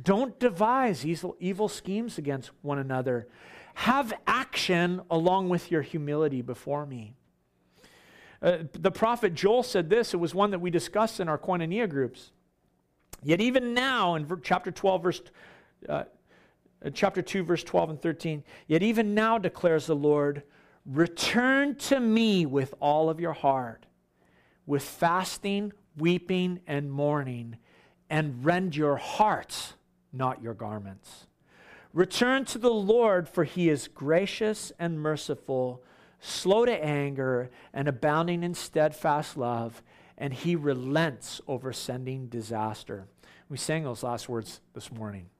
Don't 0.02 0.38
devise 0.38 1.04
evil, 1.04 1.36
evil 1.38 1.68
schemes 1.68 2.16
against 2.16 2.50
one 2.62 2.78
another. 2.78 3.28
Have 3.74 4.12
action 4.26 5.02
along 5.10 5.48
with 5.48 5.70
your 5.70 5.82
humility 5.82 6.42
before 6.42 6.86
me. 6.86 7.14
Uh, 8.42 8.58
the 8.72 8.90
prophet 8.90 9.34
Joel 9.34 9.62
said 9.62 9.90
this. 9.90 10.14
It 10.14 10.16
was 10.16 10.34
one 10.34 10.50
that 10.50 10.60
we 10.60 10.70
discussed 10.70 11.20
in 11.20 11.28
our 11.28 11.38
koinonia 11.38 11.88
groups. 11.88 12.32
Yet 13.22 13.40
even 13.40 13.74
now, 13.74 14.14
in 14.14 14.26
chapter 14.42 14.70
12, 14.70 15.02
verse, 15.02 15.22
uh, 15.88 16.04
uh, 16.84 16.90
chapter 16.94 17.20
2, 17.20 17.42
verse 17.42 17.62
12 17.62 17.90
and 17.90 18.02
13, 18.02 18.42
yet 18.66 18.82
even 18.82 19.14
now 19.14 19.36
declares 19.36 19.86
the 19.86 19.96
Lord, 19.96 20.42
return 20.86 21.74
to 21.76 22.00
me 22.00 22.46
with 22.46 22.72
all 22.80 23.10
of 23.10 23.20
your 23.20 23.34
heart, 23.34 23.84
with 24.66 24.82
fasting, 24.82 25.72
weeping, 25.96 26.60
and 26.66 26.90
mourning, 26.90 27.56
and 28.08 28.44
rend 28.44 28.76
your 28.76 28.96
hearts, 28.96 29.74
not 30.12 30.42
your 30.42 30.54
garments. 30.54 31.26
Return 31.92 32.44
to 32.46 32.58
the 32.58 32.72
Lord, 32.72 33.28
for 33.28 33.44
he 33.44 33.68
is 33.68 33.88
gracious 33.88 34.72
and 34.78 35.00
merciful 35.00 35.82
slow 36.20 36.66
to 36.66 36.84
anger, 36.84 37.50
and 37.72 37.88
abounding 37.88 38.42
in 38.42 38.54
steadfast 38.54 39.36
love, 39.36 39.82
and 40.18 40.32
he 40.32 40.54
relents 40.54 41.40
over 41.48 41.72
sending 41.72 42.26
disaster. 42.26 43.06
We 43.48 43.56
sang 43.56 43.84
those 43.84 44.02
last 44.02 44.28
words 44.28 44.60
this 44.74 44.92
morning. 44.92 45.30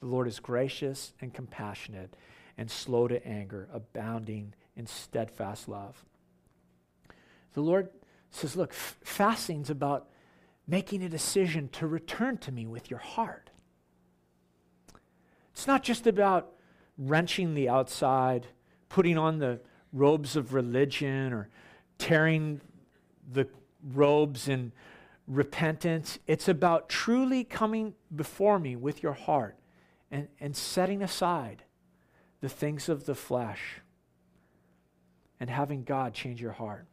The 0.00 0.06
Lord 0.06 0.26
is 0.26 0.40
gracious 0.40 1.12
and 1.20 1.32
compassionate 1.32 2.16
and 2.58 2.70
slow 2.70 3.08
to 3.08 3.24
anger, 3.26 3.68
abounding 3.72 4.54
in 4.76 4.86
steadfast 4.86 5.68
love. 5.68 6.04
The 7.54 7.62
Lord 7.62 7.88
says, 8.34 8.56
Look, 8.56 8.70
f- 8.70 8.96
fasting's 9.02 9.70
about 9.70 10.08
making 10.66 11.02
a 11.02 11.08
decision 11.08 11.68
to 11.68 11.86
return 11.86 12.38
to 12.38 12.52
me 12.52 12.66
with 12.66 12.90
your 12.90 13.00
heart. 13.00 13.50
It's 15.52 15.66
not 15.66 15.82
just 15.82 16.06
about 16.06 16.52
wrenching 16.98 17.54
the 17.54 17.68
outside, 17.68 18.46
putting 18.88 19.18
on 19.18 19.38
the 19.38 19.60
robes 19.92 20.36
of 20.36 20.52
religion 20.52 21.32
or 21.32 21.48
tearing 21.98 22.60
the 23.30 23.46
robes 23.92 24.48
in 24.48 24.72
repentance. 25.28 26.18
It's 26.26 26.48
about 26.48 26.88
truly 26.88 27.44
coming 27.44 27.94
before 28.14 28.58
me 28.58 28.74
with 28.74 29.02
your 29.02 29.12
heart 29.12 29.56
and, 30.10 30.28
and 30.40 30.56
setting 30.56 31.02
aside 31.02 31.64
the 32.40 32.48
things 32.48 32.88
of 32.88 33.06
the 33.06 33.14
flesh 33.14 33.80
and 35.38 35.48
having 35.48 35.84
God 35.84 36.14
change 36.14 36.40
your 36.40 36.52
heart. 36.52 36.86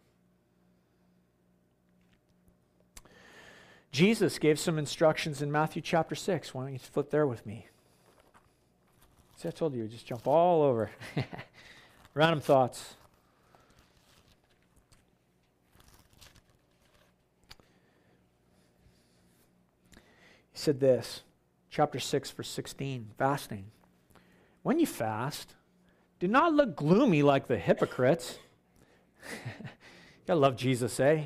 Jesus 3.91 4.39
gave 4.39 4.57
some 4.57 4.79
instructions 4.79 5.41
in 5.41 5.51
Matthew 5.51 5.81
chapter 5.81 6.15
6. 6.15 6.53
Why 6.53 6.63
don't 6.63 6.73
you 6.73 6.79
flip 6.79 7.09
there 7.09 7.27
with 7.27 7.45
me? 7.45 7.67
See, 9.35 9.49
I 9.49 9.51
told 9.51 9.75
you, 9.75 9.87
just 9.87 10.05
jump 10.05 10.27
all 10.27 10.61
over. 10.61 10.91
Random 12.13 12.39
thoughts. 12.39 12.95
He 20.53 20.59
said 20.59 20.79
this, 20.79 21.21
chapter 21.69 21.99
6, 21.99 22.31
verse 22.31 22.49
16, 22.49 23.07
fasting. 23.17 23.65
When 24.63 24.79
you 24.79 24.85
fast, 24.85 25.55
do 26.19 26.27
not 26.27 26.53
look 26.53 26.75
gloomy 26.75 27.23
like 27.23 27.47
the 27.47 27.57
hypocrites. 27.57 28.37
I 30.29 30.33
love 30.33 30.55
Jesus, 30.55 30.99
eh? 30.99 31.25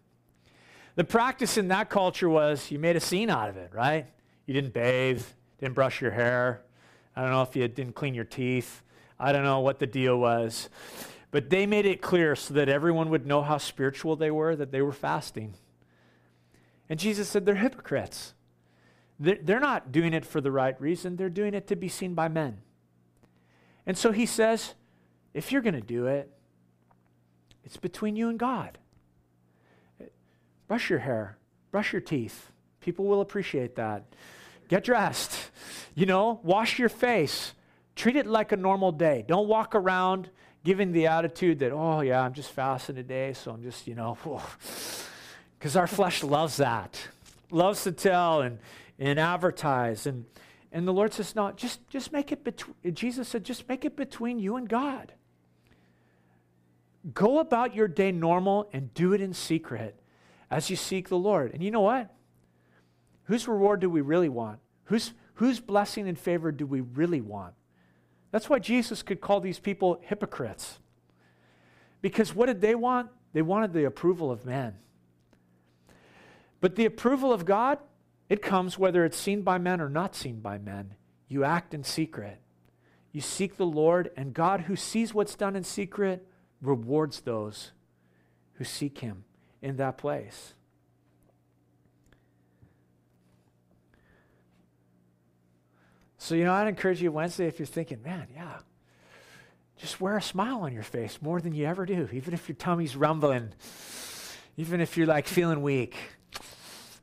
The 0.95 1.03
practice 1.03 1.57
in 1.57 1.69
that 1.69 1.89
culture 1.89 2.29
was 2.29 2.69
you 2.69 2.79
made 2.79 2.95
a 2.95 2.99
scene 2.99 3.29
out 3.29 3.49
of 3.49 3.57
it, 3.57 3.71
right? 3.73 4.07
You 4.45 4.53
didn't 4.53 4.73
bathe, 4.73 5.23
didn't 5.59 5.75
brush 5.75 6.01
your 6.01 6.11
hair. 6.11 6.63
I 7.15 7.21
don't 7.21 7.31
know 7.31 7.41
if 7.41 7.55
you 7.55 7.67
didn't 7.67 7.95
clean 7.95 8.13
your 8.13 8.25
teeth. 8.25 8.83
I 9.19 9.31
don't 9.31 9.43
know 9.43 9.59
what 9.59 9.79
the 9.79 9.87
deal 9.87 10.17
was. 10.17 10.69
But 11.29 11.49
they 11.49 11.65
made 11.65 11.85
it 11.85 12.01
clear 12.01 12.35
so 12.35 12.53
that 12.55 12.67
everyone 12.67 13.09
would 13.09 13.25
know 13.25 13.41
how 13.41 13.57
spiritual 13.57 14.15
they 14.15 14.31
were, 14.31 14.55
that 14.55 14.71
they 14.71 14.81
were 14.81 14.91
fasting. 14.91 15.53
And 16.89 16.99
Jesus 16.99 17.29
said, 17.29 17.45
they're 17.45 17.55
hypocrites. 17.55 18.33
They're 19.17 19.59
not 19.59 19.91
doing 19.91 20.13
it 20.13 20.25
for 20.25 20.41
the 20.41 20.51
right 20.51 20.79
reason, 20.81 21.15
they're 21.15 21.29
doing 21.29 21.53
it 21.53 21.67
to 21.67 21.75
be 21.75 21.87
seen 21.87 22.15
by 22.15 22.27
men. 22.27 22.57
And 23.85 23.97
so 23.97 24.11
he 24.11 24.25
says, 24.25 24.73
if 25.33 25.51
you're 25.51 25.61
going 25.61 25.75
to 25.75 25.81
do 25.81 26.07
it, 26.07 26.31
it's 27.63 27.77
between 27.77 28.15
you 28.15 28.29
and 28.29 28.39
God. 28.39 28.79
Brush 30.71 30.89
your 30.89 30.99
hair, 30.99 31.35
brush 31.69 31.91
your 31.91 31.99
teeth. 31.99 32.49
People 32.79 33.03
will 33.03 33.19
appreciate 33.19 33.75
that. 33.75 34.05
Get 34.69 34.85
dressed. 34.85 35.37
You 35.95 36.05
know, 36.05 36.39
wash 36.43 36.79
your 36.79 36.87
face. 36.87 37.51
Treat 37.97 38.15
it 38.15 38.25
like 38.25 38.53
a 38.53 38.55
normal 38.55 38.93
day. 38.93 39.25
Don't 39.27 39.49
walk 39.49 39.75
around 39.75 40.29
giving 40.63 40.93
the 40.93 41.07
attitude 41.07 41.59
that, 41.59 41.73
oh, 41.73 41.99
yeah, 41.99 42.21
I'm 42.21 42.31
just 42.31 42.51
fasting 42.51 42.95
today, 42.95 43.33
so 43.33 43.51
I'm 43.51 43.61
just, 43.61 43.85
you 43.85 43.95
know, 43.95 44.17
because 45.59 45.75
our 45.75 45.87
flesh 45.87 46.23
loves 46.23 46.55
that, 46.55 47.05
loves 47.51 47.83
to 47.83 47.91
tell 47.91 48.39
and, 48.39 48.57
and 48.97 49.19
advertise. 49.19 50.05
And, 50.05 50.23
and 50.71 50.87
the 50.87 50.93
Lord 50.93 51.13
says, 51.13 51.35
no, 51.35 51.51
just, 51.51 51.85
just 51.89 52.13
make 52.13 52.31
it 52.31 52.45
between, 52.45 52.95
Jesus 52.95 53.27
said, 53.27 53.43
just 53.43 53.67
make 53.67 53.83
it 53.83 53.97
between 53.97 54.39
you 54.39 54.55
and 54.55 54.69
God. 54.69 55.11
Go 57.13 57.39
about 57.39 57.75
your 57.75 57.89
day 57.89 58.13
normal 58.13 58.69
and 58.71 58.93
do 58.93 59.11
it 59.11 59.19
in 59.19 59.33
secret 59.33 60.00
as 60.51 60.69
you 60.69 60.75
seek 60.75 61.07
the 61.07 61.17
Lord. 61.17 61.53
And 61.53 61.63
you 61.63 61.71
know 61.71 61.81
what? 61.81 62.13
Whose 63.23 63.47
reward 63.47 63.79
do 63.79 63.89
we 63.89 64.01
really 64.01 64.29
want? 64.29 64.59
Whose, 64.85 65.13
whose 65.35 65.61
blessing 65.61 66.07
and 66.09 66.19
favor 66.19 66.51
do 66.51 66.67
we 66.67 66.81
really 66.81 67.21
want? 67.21 67.53
That's 68.31 68.49
why 68.49 68.59
Jesus 68.59 69.01
could 69.01 69.21
call 69.21 69.39
these 69.39 69.59
people 69.59 69.99
hypocrites. 70.03 70.79
Because 72.01 72.35
what 72.35 72.47
did 72.47 72.59
they 72.59 72.75
want? 72.75 73.09
They 73.33 73.41
wanted 73.41 73.71
the 73.71 73.85
approval 73.85 74.29
of 74.29 74.45
men. 74.45 74.75
But 76.59 76.75
the 76.75 76.85
approval 76.85 77.31
of 77.31 77.45
God, 77.45 77.79
it 78.27 78.41
comes 78.41 78.77
whether 78.77 79.05
it's 79.05 79.17
seen 79.17 79.41
by 79.41 79.57
men 79.57 79.79
or 79.79 79.89
not 79.89 80.15
seen 80.15 80.41
by 80.41 80.57
men. 80.57 80.95
You 81.29 81.45
act 81.45 81.73
in 81.73 81.83
secret. 81.83 82.39
You 83.13 83.21
seek 83.21 83.55
the 83.55 83.65
Lord, 83.65 84.11
and 84.17 84.33
God, 84.33 84.61
who 84.61 84.75
sees 84.75 85.13
what's 85.13 85.35
done 85.35 85.55
in 85.55 85.63
secret, 85.63 86.27
rewards 86.61 87.21
those 87.21 87.71
who 88.53 88.63
seek 88.63 88.99
Him 88.99 89.23
in 89.61 89.77
that 89.77 89.97
place. 89.97 90.53
So, 96.17 96.35
you 96.35 96.43
know, 96.43 96.53
I'd 96.53 96.67
encourage 96.67 97.01
you 97.01 97.11
Wednesday 97.11 97.47
if 97.47 97.57
you're 97.57 97.65
thinking, 97.65 98.01
man, 98.03 98.27
yeah, 98.33 98.59
just 99.77 99.99
wear 99.99 100.17
a 100.17 100.21
smile 100.21 100.61
on 100.61 100.71
your 100.71 100.83
face 100.83 101.19
more 101.19 101.41
than 101.41 101.53
you 101.53 101.65
ever 101.65 101.85
do, 101.85 102.07
even 102.13 102.35
if 102.35 102.47
your 102.47 102.55
tummy's 102.55 102.95
rumbling, 102.95 103.49
even 104.55 104.81
if 104.81 104.95
you're 104.95 105.07
like 105.07 105.27
feeling 105.27 105.63
weak. 105.63 105.95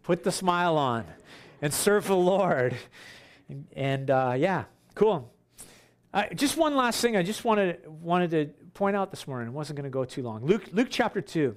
Put 0.05 0.23
the 0.23 0.31
smile 0.31 0.79
on 0.79 1.05
and 1.61 1.75
serve 1.75 2.07
the 2.07 2.17
Lord. 2.17 2.77
And, 3.49 3.67
and 3.75 4.11
uh, 4.11 4.35
yeah, 4.37 4.65
cool. 4.95 5.33
Uh, 6.15 6.25
just 6.35 6.57
one 6.57 6.77
last 6.77 7.01
thing 7.03 7.17
I 7.17 7.23
just 7.23 7.45
wanted, 7.45 7.87
wanted 7.87 8.31
to 8.31 8.47
point 8.75 8.97
out 8.97 9.11
this 9.11 9.27
morning. 9.27 9.49
It 9.49 9.53
wasn't 9.53 9.77
going 9.77 9.85
to 9.85 9.91
go 9.91 10.05
too 10.05 10.23
long. 10.23 10.47
Luke, 10.47 10.65
Luke 10.73 10.89
chapter 10.91 11.21
2. 11.21 11.57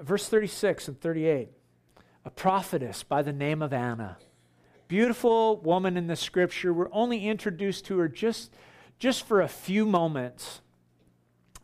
Verse 0.00 0.28
36 0.28 0.88
and 0.88 1.00
38 1.00 1.50
a 2.24 2.30
prophetess 2.30 3.02
by 3.02 3.22
the 3.22 3.32
name 3.32 3.62
of 3.62 3.72
Anna. 3.72 4.16
Beautiful 4.88 5.56
woman 5.58 5.96
in 5.96 6.06
the 6.06 6.16
scripture. 6.16 6.72
We're 6.72 6.92
only 6.92 7.26
introduced 7.26 7.86
to 7.86 7.98
her 7.98 8.08
just, 8.08 8.52
just 8.98 9.26
for 9.26 9.40
a 9.40 9.48
few 9.48 9.86
moments. 9.86 10.60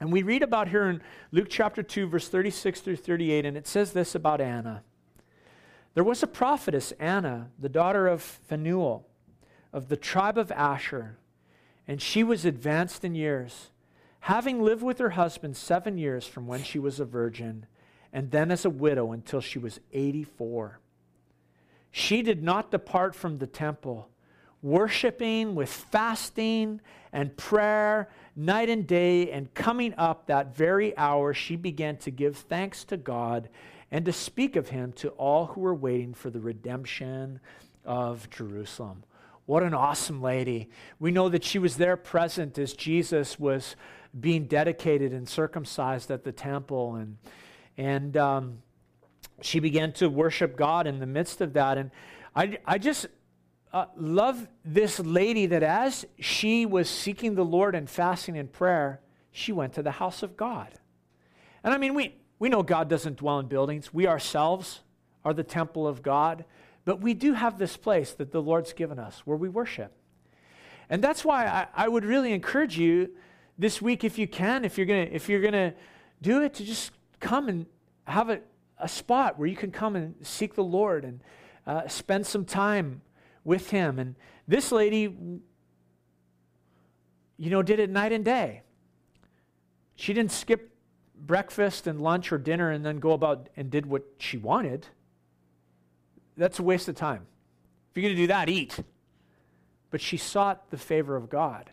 And 0.00 0.12
we 0.12 0.22
read 0.22 0.42
about 0.42 0.68
her 0.68 0.88
in 0.88 1.02
Luke 1.30 1.48
chapter 1.50 1.82
2, 1.82 2.08
verse 2.08 2.28
36 2.28 2.80
through 2.80 2.96
38, 2.96 3.44
and 3.44 3.56
it 3.56 3.66
says 3.66 3.92
this 3.92 4.14
about 4.14 4.40
Anna. 4.40 4.82
There 5.94 6.04
was 6.04 6.22
a 6.22 6.28
prophetess, 6.28 6.92
Anna, 6.98 7.50
the 7.58 7.68
daughter 7.68 8.06
of 8.06 8.22
Phanuel, 8.22 9.06
of 9.72 9.88
the 9.88 9.96
tribe 9.96 10.38
of 10.38 10.52
Asher, 10.52 11.18
and 11.86 12.00
she 12.00 12.22
was 12.22 12.44
advanced 12.44 13.04
in 13.04 13.14
years, 13.14 13.70
having 14.20 14.62
lived 14.62 14.82
with 14.82 14.98
her 14.98 15.10
husband 15.10 15.56
seven 15.56 15.98
years 15.98 16.26
from 16.26 16.46
when 16.46 16.62
she 16.62 16.78
was 16.78 17.00
a 17.00 17.04
virgin 17.04 17.66
and 18.12 18.30
then 18.30 18.50
as 18.50 18.64
a 18.64 18.70
widow 18.70 19.12
until 19.12 19.40
she 19.40 19.58
was 19.58 19.80
84. 19.92 20.78
She 21.90 22.22
did 22.22 22.42
not 22.42 22.70
depart 22.70 23.14
from 23.14 23.38
the 23.38 23.46
temple, 23.46 24.08
worshiping 24.62 25.54
with 25.54 25.68
fasting 25.68 26.80
and 27.12 27.36
prayer 27.36 28.08
night 28.36 28.68
and 28.68 28.86
day, 28.86 29.30
and 29.32 29.52
coming 29.54 29.94
up 29.98 30.26
that 30.26 30.54
very 30.54 30.96
hour, 30.96 31.34
she 31.34 31.56
began 31.56 31.96
to 31.96 32.10
give 32.10 32.36
thanks 32.36 32.84
to 32.84 32.96
God 32.96 33.48
and 33.90 34.04
to 34.04 34.12
speak 34.12 34.54
of 34.54 34.68
him 34.68 34.92
to 34.92 35.08
all 35.10 35.46
who 35.46 35.60
were 35.60 35.74
waiting 35.74 36.14
for 36.14 36.30
the 36.30 36.40
redemption 36.40 37.40
of 37.84 38.28
Jerusalem. 38.30 39.02
What 39.46 39.62
an 39.62 39.74
awesome 39.74 40.20
lady. 40.20 40.68
We 41.00 41.10
know 41.10 41.28
that 41.30 41.42
she 41.42 41.58
was 41.58 41.78
there 41.78 41.96
present 41.96 42.58
as 42.58 42.74
Jesus 42.74 43.40
was 43.40 43.76
being 44.18 44.44
dedicated 44.44 45.12
and 45.12 45.28
circumcised 45.28 46.10
at 46.10 46.22
the 46.22 46.32
temple 46.32 46.96
and 46.96 47.16
and 47.78 48.16
um, 48.16 48.58
she 49.40 49.60
began 49.60 49.92
to 49.92 50.10
worship 50.10 50.56
God 50.56 50.86
in 50.86 50.98
the 50.98 51.06
midst 51.06 51.40
of 51.40 51.52
that. 51.54 51.78
And 51.78 51.90
I, 52.34 52.58
I 52.66 52.76
just 52.78 53.06
uh, 53.72 53.86
love 53.96 54.48
this 54.64 54.98
lady 54.98 55.46
that 55.46 55.62
as 55.62 56.04
she 56.18 56.66
was 56.66 56.90
seeking 56.90 57.36
the 57.36 57.44
Lord 57.44 57.74
and 57.74 57.88
fasting 57.88 58.34
in 58.34 58.48
prayer, 58.48 59.00
she 59.30 59.52
went 59.52 59.72
to 59.74 59.82
the 59.82 59.92
house 59.92 60.24
of 60.24 60.36
God. 60.36 60.74
And 61.62 61.72
I 61.72 61.78
mean, 61.78 61.94
we, 61.94 62.16
we 62.40 62.48
know 62.48 62.62
God 62.64 62.88
doesn't 62.88 63.18
dwell 63.18 63.38
in 63.38 63.46
buildings. 63.46 63.94
We 63.94 64.08
ourselves 64.08 64.80
are 65.24 65.32
the 65.32 65.44
temple 65.44 65.86
of 65.86 66.02
God. 66.02 66.44
But 66.84 67.00
we 67.00 67.14
do 67.14 67.34
have 67.34 67.58
this 67.58 67.76
place 67.76 68.12
that 68.14 68.32
the 68.32 68.42
Lord's 68.42 68.72
given 68.72 68.98
us 68.98 69.22
where 69.24 69.36
we 69.36 69.48
worship. 69.48 69.92
And 70.90 71.04
that's 71.04 71.24
why 71.24 71.46
I, 71.46 71.66
I 71.74 71.88
would 71.88 72.04
really 72.04 72.32
encourage 72.32 72.76
you 72.76 73.10
this 73.56 73.82
week, 73.82 74.04
if 74.04 74.18
you 74.18 74.26
can, 74.26 74.64
if 74.64 74.78
you're 74.78 74.86
gonna, 74.86 75.08
if 75.10 75.28
you're 75.28 75.42
gonna 75.42 75.74
do 76.22 76.42
it, 76.42 76.54
to 76.54 76.64
just 76.64 76.92
come 77.20 77.48
and 77.48 77.66
have 78.04 78.30
a, 78.30 78.40
a 78.78 78.88
spot 78.88 79.38
where 79.38 79.48
you 79.48 79.56
can 79.56 79.70
come 79.70 79.96
and 79.96 80.14
seek 80.22 80.54
the 80.54 80.64
Lord 80.64 81.04
and 81.04 81.20
uh, 81.66 81.88
spend 81.88 82.26
some 82.26 82.44
time 82.44 83.02
with 83.44 83.70
Him. 83.70 83.98
And 83.98 84.14
this 84.46 84.72
lady, 84.72 85.14
you 87.36 87.50
know, 87.50 87.62
did 87.62 87.80
it 87.80 87.90
night 87.90 88.12
and 88.12 88.24
day. 88.24 88.62
She 89.96 90.12
didn't 90.12 90.32
skip 90.32 90.74
breakfast 91.14 91.86
and 91.86 92.00
lunch 92.00 92.32
or 92.32 92.38
dinner 92.38 92.70
and 92.70 92.84
then 92.84 92.98
go 92.98 93.12
about 93.12 93.48
and 93.56 93.70
did 93.70 93.86
what 93.86 94.04
she 94.18 94.36
wanted. 94.36 94.86
That's 96.36 96.58
a 96.58 96.62
waste 96.62 96.88
of 96.88 96.94
time. 96.94 97.26
If 97.90 97.96
you're 97.96 98.08
going 98.08 98.16
to 98.16 98.22
do 98.22 98.26
that, 98.28 98.48
eat. 98.48 98.78
But 99.90 100.00
she 100.00 100.16
sought 100.16 100.70
the 100.70 100.76
favor 100.76 101.16
of 101.16 101.28
God. 101.28 101.70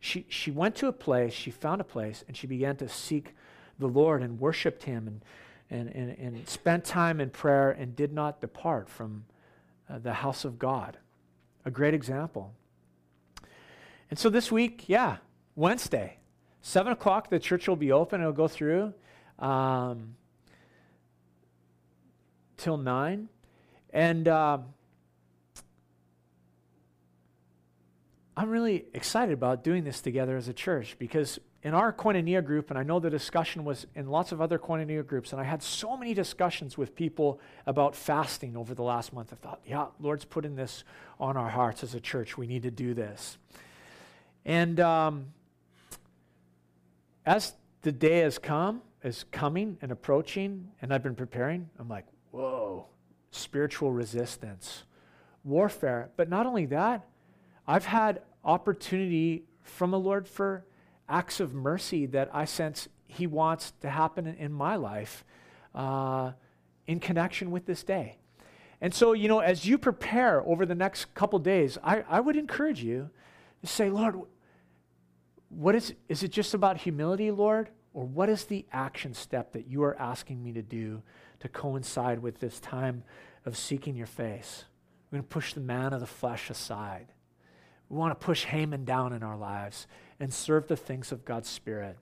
She, 0.00 0.26
she 0.28 0.50
went 0.50 0.76
to 0.76 0.88
a 0.88 0.92
place, 0.92 1.32
she 1.32 1.50
found 1.50 1.80
a 1.80 1.84
place, 1.84 2.24
and 2.26 2.36
she 2.36 2.46
began 2.46 2.76
to 2.76 2.88
seek 2.88 3.34
the 3.78 3.86
Lord 3.86 4.22
and 4.22 4.40
worshiped 4.40 4.84
him 4.84 5.06
and, 5.06 5.22
and, 5.70 5.88
and, 5.94 6.18
and 6.18 6.48
spent 6.48 6.84
time 6.84 7.20
in 7.20 7.30
prayer 7.30 7.70
and 7.70 7.94
did 7.94 8.12
not 8.12 8.40
depart 8.40 8.88
from 8.88 9.24
uh, 9.88 9.98
the 9.98 10.14
house 10.14 10.44
of 10.44 10.58
God. 10.58 10.98
A 11.64 11.70
great 11.70 11.94
example. 11.94 12.54
And 14.10 14.18
so 14.18 14.30
this 14.30 14.50
week, 14.50 14.84
yeah, 14.86 15.18
Wednesday, 15.54 16.18
7 16.62 16.92
o'clock, 16.92 17.30
the 17.30 17.38
church 17.38 17.68
will 17.68 17.76
be 17.76 17.92
open. 17.92 18.20
It'll 18.20 18.32
go 18.32 18.48
through 18.48 18.94
um, 19.38 20.16
till 22.56 22.76
9. 22.76 23.28
And 23.92 24.28
uh, 24.28 24.58
I'm 28.36 28.50
really 28.50 28.86
excited 28.94 29.32
about 29.32 29.64
doing 29.64 29.84
this 29.84 30.00
together 30.00 30.36
as 30.36 30.48
a 30.48 30.52
church 30.52 30.96
because 30.98 31.38
in 31.68 31.74
our 31.74 31.92
koinonia 31.92 32.42
group, 32.42 32.70
and 32.70 32.78
I 32.78 32.82
know 32.82 32.98
the 32.98 33.10
discussion 33.10 33.62
was 33.62 33.86
in 33.94 34.08
lots 34.08 34.32
of 34.32 34.40
other 34.40 34.58
koinonia 34.58 35.06
groups, 35.06 35.32
and 35.32 35.40
I 35.40 35.44
had 35.44 35.62
so 35.62 35.98
many 35.98 36.14
discussions 36.14 36.78
with 36.78 36.94
people 36.94 37.40
about 37.66 37.94
fasting 37.94 38.56
over 38.56 38.74
the 38.74 38.82
last 38.82 39.12
month. 39.12 39.34
I 39.34 39.36
thought, 39.36 39.60
yeah, 39.66 39.88
Lord's 40.00 40.24
putting 40.24 40.56
this 40.56 40.82
on 41.20 41.36
our 41.36 41.50
hearts 41.50 41.82
as 41.82 41.94
a 41.94 42.00
church. 42.00 42.38
We 42.38 42.46
need 42.46 42.62
to 42.62 42.70
do 42.70 42.94
this. 42.94 43.36
And 44.46 44.80
um, 44.80 45.26
as 47.26 47.52
the 47.82 47.92
day 47.92 48.20
has 48.20 48.38
come, 48.38 48.80
is 49.04 49.26
coming 49.30 49.76
and 49.82 49.92
approaching, 49.92 50.68
and 50.80 50.90
I've 50.92 51.02
been 51.02 51.14
preparing, 51.14 51.68
I'm 51.78 51.88
like, 51.90 52.06
whoa, 52.30 52.86
spiritual 53.30 53.92
resistance, 53.92 54.84
warfare. 55.44 56.08
But 56.16 56.30
not 56.30 56.46
only 56.46 56.64
that, 56.64 57.04
I've 57.66 57.84
had 57.84 58.22
opportunity 58.42 59.44
from 59.60 59.90
the 59.90 59.98
Lord 59.98 60.26
for 60.26 60.64
acts 61.08 61.40
of 61.40 61.54
mercy 61.54 62.06
that 62.06 62.30
I 62.32 62.44
sense 62.44 62.88
He 63.06 63.26
wants 63.26 63.72
to 63.80 63.90
happen 63.90 64.26
in, 64.26 64.52
my 64.52 64.76
life 64.76 65.24
uh, 65.74 66.32
in 66.86 67.00
connection 67.00 67.50
with 67.50 67.66
this 67.66 67.82
day. 67.82 68.18
And 68.80 68.94
so, 68.94 69.12
you 69.12 69.28
know, 69.28 69.40
as 69.40 69.66
you 69.66 69.78
prepare 69.78 70.42
over 70.46 70.64
the 70.64 70.74
next 70.74 71.14
couple 71.14 71.38
days, 71.38 71.78
I, 71.82 72.04
I 72.08 72.20
would 72.20 72.36
encourage 72.36 72.82
you 72.82 73.10
to 73.60 73.66
say, 73.66 73.90
Lord, 73.90 74.20
what 75.48 75.74
is, 75.74 75.94
is 76.08 76.22
it 76.22 76.28
just 76.28 76.54
about 76.54 76.78
humility, 76.78 77.30
Lord? 77.30 77.70
Or 77.92 78.04
what 78.04 78.28
is 78.28 78.44
the 78.44 78.66
action 78.70 79.14
step 79.14 79.52
that 79.52 79.66
you 79.66 79.82
are 79.82 79.98
asking 79.98 80.42
me 80.42 80.52
to 80.52 80.62
do 80.62 81.02
to 81.40 81.48
coincide 81.48 82.20
with 82.20 82.38
this 82.38 82.60
time 82.60 83.02
of 83.44 83.56
seeking 83.56 83.96
your 83.96 84.06
face? 84.06 84.64
We're 85.10 85.16
going 85.16 85.24
to 85.24 85.28
push 85.28 85.54
the 85.54 85.60
man 85.60 85.92
of 85.92 86.00
the 86.00 86.06
flesh 86.06 86.50
aside. 86.50 87.08
We 87.88 87.96
want 87.96 88.18
to 88.18 88.24
push 88.24 88.44
Haman 88.44 88.84
down 88.84 89.12
in 89.12 89.22
our 89.22 89.36
lives 89.36 89.86
and 90.20 90.32
serve 90.32 90.68
the 90.68 90.76
things 90.76 91.12
of 91.12 91.24
God's 91.24 91.48
Spirit. 91.48 91.96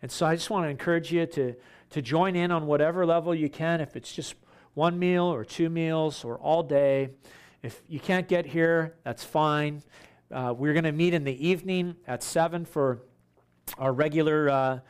And 0.00 0.10
so 0.10 0.26
I 0.26 0.34
just 0.34 0.50
want 0.50 0.66
to 0.66 0.68
encourage 0.68 1.12
you 1.12 1.26
to, 1.26 1.54
to 1.90 2.02
join 2.02 2.36
in 2.36 2.50
on 2.50 2.66
whatever 2.66 3.04
level 3.06 3.34
you 3.34 3.48
can, 3.48 3.80
if 3.80 3.96
it's 3.96 4.12
just 4.12 4.34
one 4.74 4.98
meal 4.98 5.24
or 5.24 5.44
two 5.44 5.68
meals 5.68 6.24
or 6.24 6.38
all 6.38 6.62
day. 6.62 7.10
If 7.62 7.82
you 7.88 8.00
can't 8.00 8.26
get 8.26 8.46
here, 8.46 8.94
that's 9.04 9.24
fine. 9.24 9.82
Uh, 10.30 10.54
we're 10.56 10.72
going 10.72 10.84
to 10.84 10.92
meet 10.92 11.14
in 11.14 11.24
the 11.24 11.46
evening 11.46 11.96
at 12.06 12.22
7 12.22 12.64
for 12.64 13.00
our 13.78 13.92
regular 13.92 14.48
uh, 14.48 14.80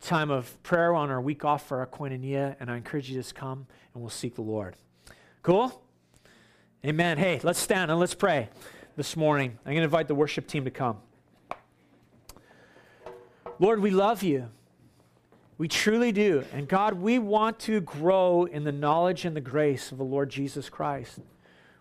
time 0.00 0.30
of 0.30 0.62
prayer 0.62 0.94
on 0.94 1.10
our 1.10 1.20
week 1.20 1.44
off 1.44 1.66
for 1.66 1.78
our 1.78 1.86
koinonia, 1.86 2.56
and 2.60 2.70
I 2.70 2.76
encourage 2.76 3.08
you 3.08 3.16
to 3.16 3.20
just 3.20 3.34
come 3.34 3.66
and 3.94 4.02
we'll 4.02 4.10
seek 4.10 4.34
the 4.34 4.42
Lord. 4.42 4.76
Cool? 5.42 5.82
Amen. 6.84 7.18
Hey, 7.18 7.40
let's 7.42 7.58
stand 7.58 7.90
and 7.90 7.98
let's 7.98 8.14
pray 8.14 8.48
this 8.98 9.16
morning. 9.16 9.56
I'm 9.64 9.74
going 9.74 9.76
to 9.76 9.84
invite 9.84 10.08
the 10.08 10.16
worship 10.16 10.48
team 10.48 10.64
to 10.64 10.72
come. 10.72 10.96
Lord, 13.60 13.80
we 13.80 13.92
love 13.92 14.24
you. 14.24 14.48
We 15.56 15.68
truly 15.68 16.10
do. 16.10 16.44
And 16.52 16.66
God, 16.66 16.94
we 16.94 17.20
want 17.20 17.60
to 17.60 17.80
grow 17.80 18.46
in 18.46 18.64
the 18.64 18.72
knowledge 18.72 19.24
and 19.24 19.36
the 19.36 19.40
grace 19.40 19.92
of 19.92 19.98
the 19.98 20.04
Lord 20.04 20.30
Jesus 20.30 20.68
Christ. 20.68 21.20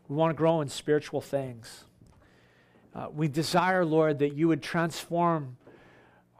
We 0.08 0.16
want 0.16 0.30
to 0.30 0.38
grow 0.38 0.62
in 0.62 0.70
spiritual 0.70 1.20
things. 1.20 1.86
Uh, 2.94 3.08
we 3.12 3.28
desire, 3.28 3.84
Lord, 3.84 4.20
that 4.20 4.36
you 4.36 4.48
would 4.50 4.62
transform 4.62 5.58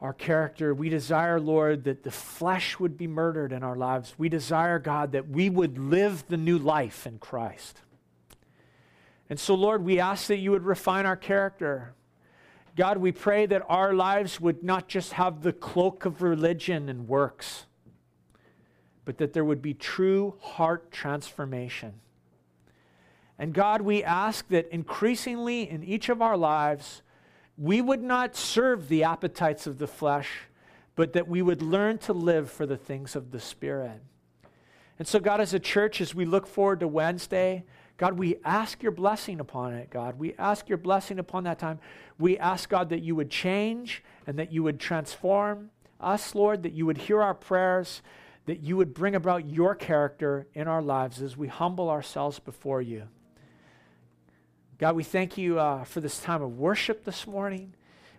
our 0.00 0.12
character. 0.12 0.72
We 0.72 0.90
desire, 0.90 1.40
Lord, 1.40 1.82
that 1.84 2.04
the 2.04 2.12
flesh 2.12 2.78
would 2.78 2.96
be 2.96 3.08
murdered 3.08 3.50
in 3.50 3.64
our 3.64 3.74
lives. 3.74 4.14
We 4.16 4.28
desire, 4.28 4.78
God, 4.78 5.10
that 5.10 5.28
we 5.28 5.50
would 5.50 5.76
live 5.76 6.22
the 6.28 6.36
new 6.36 6.56
life 6.56 7.04
in 7.04 7.18
Christ. 7.18 7.80
And 9.30 9.38
so, 9.38 9.54
Lord, 9.54 9.84
we 9.84 10.00
ask 10.00 10.26
that 10.28 10.38
you 10.38 10.50
would 10.50 10.64
refine 10.64 11.06
our 11.06 11.16
character. 11.16 11.94
God, 12.76 12.98
we 12.98 13.12
pray 13.12 13.44
that 13.46 13.62
our 13.68 13.92
lives 13.92 14.40
would 14.40 14.62
not 14.62 14.88
just 14.88 15.12
have 15.14 15.42
the 15.42 15.52
cloak 15.52 16.04
of 16.04 16.22
religion 16.22 16.88
and 16.88 17.08
works, 17.08 17.66
but 19.04 19.18
that 19.18 19.32
there 19.32 19.44
would 19.44 19.60
be 19.60 19.74
true 19.74 20.34
heart 20.40 20.90
transformation. 20.90 21.94
And 23.38 23.52
God, 23.52 23.82
we 23.82 24.02
ask 24.02 24.48
that 24.48 24.68
increasingly 24.72 25.68
in 25.68 25.84
each 25.84 26.08
of 26.08 26.22
our 26.22 26.36
lives, 26.36 27.02
we 27.56 27.80
would 27.80 28.02
not 28.02 28.34
serve 28.34 28.88
the 28.88 29.04
appetites 29.04 29.66
of 29.66 29.78
the 29.78 29.86
flesh, 29.86 30.30
but 30.96 31.12
that 31.12 31.28
we 31.28 31.42
would 31.42 31.62
learn 31.62 31.98
to 31.98 32.12
live 32.12 32.50
for 32.50 32.66
the 32.66 32.76
things 32.76 33.14
of 33.14 33.30
the 33.30 33.40
Spirit. 33.40 34.00
And 34.98 35.06
so, 35.06 35.20
God, 35.20 35.40
as 35.40 35.54
a 35.54 35.60
church, 35.60 36.00
as 36.00 36.14
we 36.14 36.24
look 36.24 36.46
forward 36.46 36.80
to 36.80 36.88
Wednesday, 36.88 37.64
God, 37.98 38.16
we 38.16 38.36
ask 38.44 38.80
your 38.80 38.92
blessing 38.92 39.40
upon 39.40 39.74
it, 39.74 39.90
God. 39.90 40.20
We 40.20 40.34
ask 40.38 40.68
your 40.68 40.78
blessing 40.78 41.18
upon 41.18 41.44
that 41.44 41.58
time. 41.58 41.80
We 42.16 42.38
ask, 42.38 42.68
God, 42.68 42.90
that 42.90 43.02
you 43.02 43.16
would 43.16 43.28
change 43.28 44.04
and 44.24 44.38
that 44.38 44.52
you 44.52 44.62
would 44.62 44.78
transform 44.78 45.70
us, 46.00 46.32
Lord, 46.32 46.62
that 46.62 46.72
you 46.72 46.86
would 46.86 46.96
hear 46.96 47.20
our 47.20 47.34
prayers, 47.34 48.02
that 48.46 48.60
you 48.60 48.76
would 48.76 48.94
bring 48.94 49.16
about 49.16 49.50
your 49.50 49.74
character 49.74 50.46
in 50.54 50.68
our 50.68 50.80
lives 50.80 51.20
as 51.20 51.36
we 51.36 51.48
humble 51.48 51.90
ourselves 51.90 52.38
before 52.38 52.80
you. 52.80 53.08
God, 54.78 54.94
we 54.94 55.02
thank 55.02 55.36
you 55.36 55.58
uh, 55.58 55.82
for 55.82 56.00
this 56.00 56.20
time 56.20 56.40
of 56.40 56.56
worship 56.56 57.04
this 57.04 57.26
morning. 57.26 57.74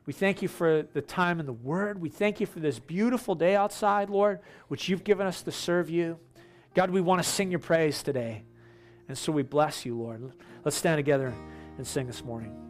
We 0.05 0.11
thank 0.11 0.41
you 0.41 0.49
for 0.49 0.81
the 0.81 1.01
time 1.01 1.39
in 1.39 1.45
the 1.45 1.53
Word. 1.53 2.01
We 2.01 2.09
thank 2.09 2.41
you 2.41 2.47
for 2.47 2.59
this 2.59 2.79
beautiful 2.79 3.33
day 3.33 3.55
outside, 3.55 4.09
Lord, 4.09 4.41
which 4.67 4.89
you've 4.89 5.05
given 5.05 5.25
us 5.25 5.41
to 5.43 5.53
serve 5.53 5.89
you. 5.89 6.19
God, 6.73 6.89
we 6.89 6.99
want 6.99 7.23
to 7.23 7.29
sing 7.29 7.49
your 7.49 7.61
praise 7.61 8.03
today. 8.03 8.43
And 9.09 9.17
so 9.17 9.31
we 9.31 9.43
bless 9.43 9.85
you, 9.85 9.97
Lord. 9.97 10.31
Let's 10.63 10.77
stand 10.77 10.97
together 10.97 11.33
and 11.77 11.85
sing 11.85 12.07
this 12.07 12.23
morning. 12.23 12.68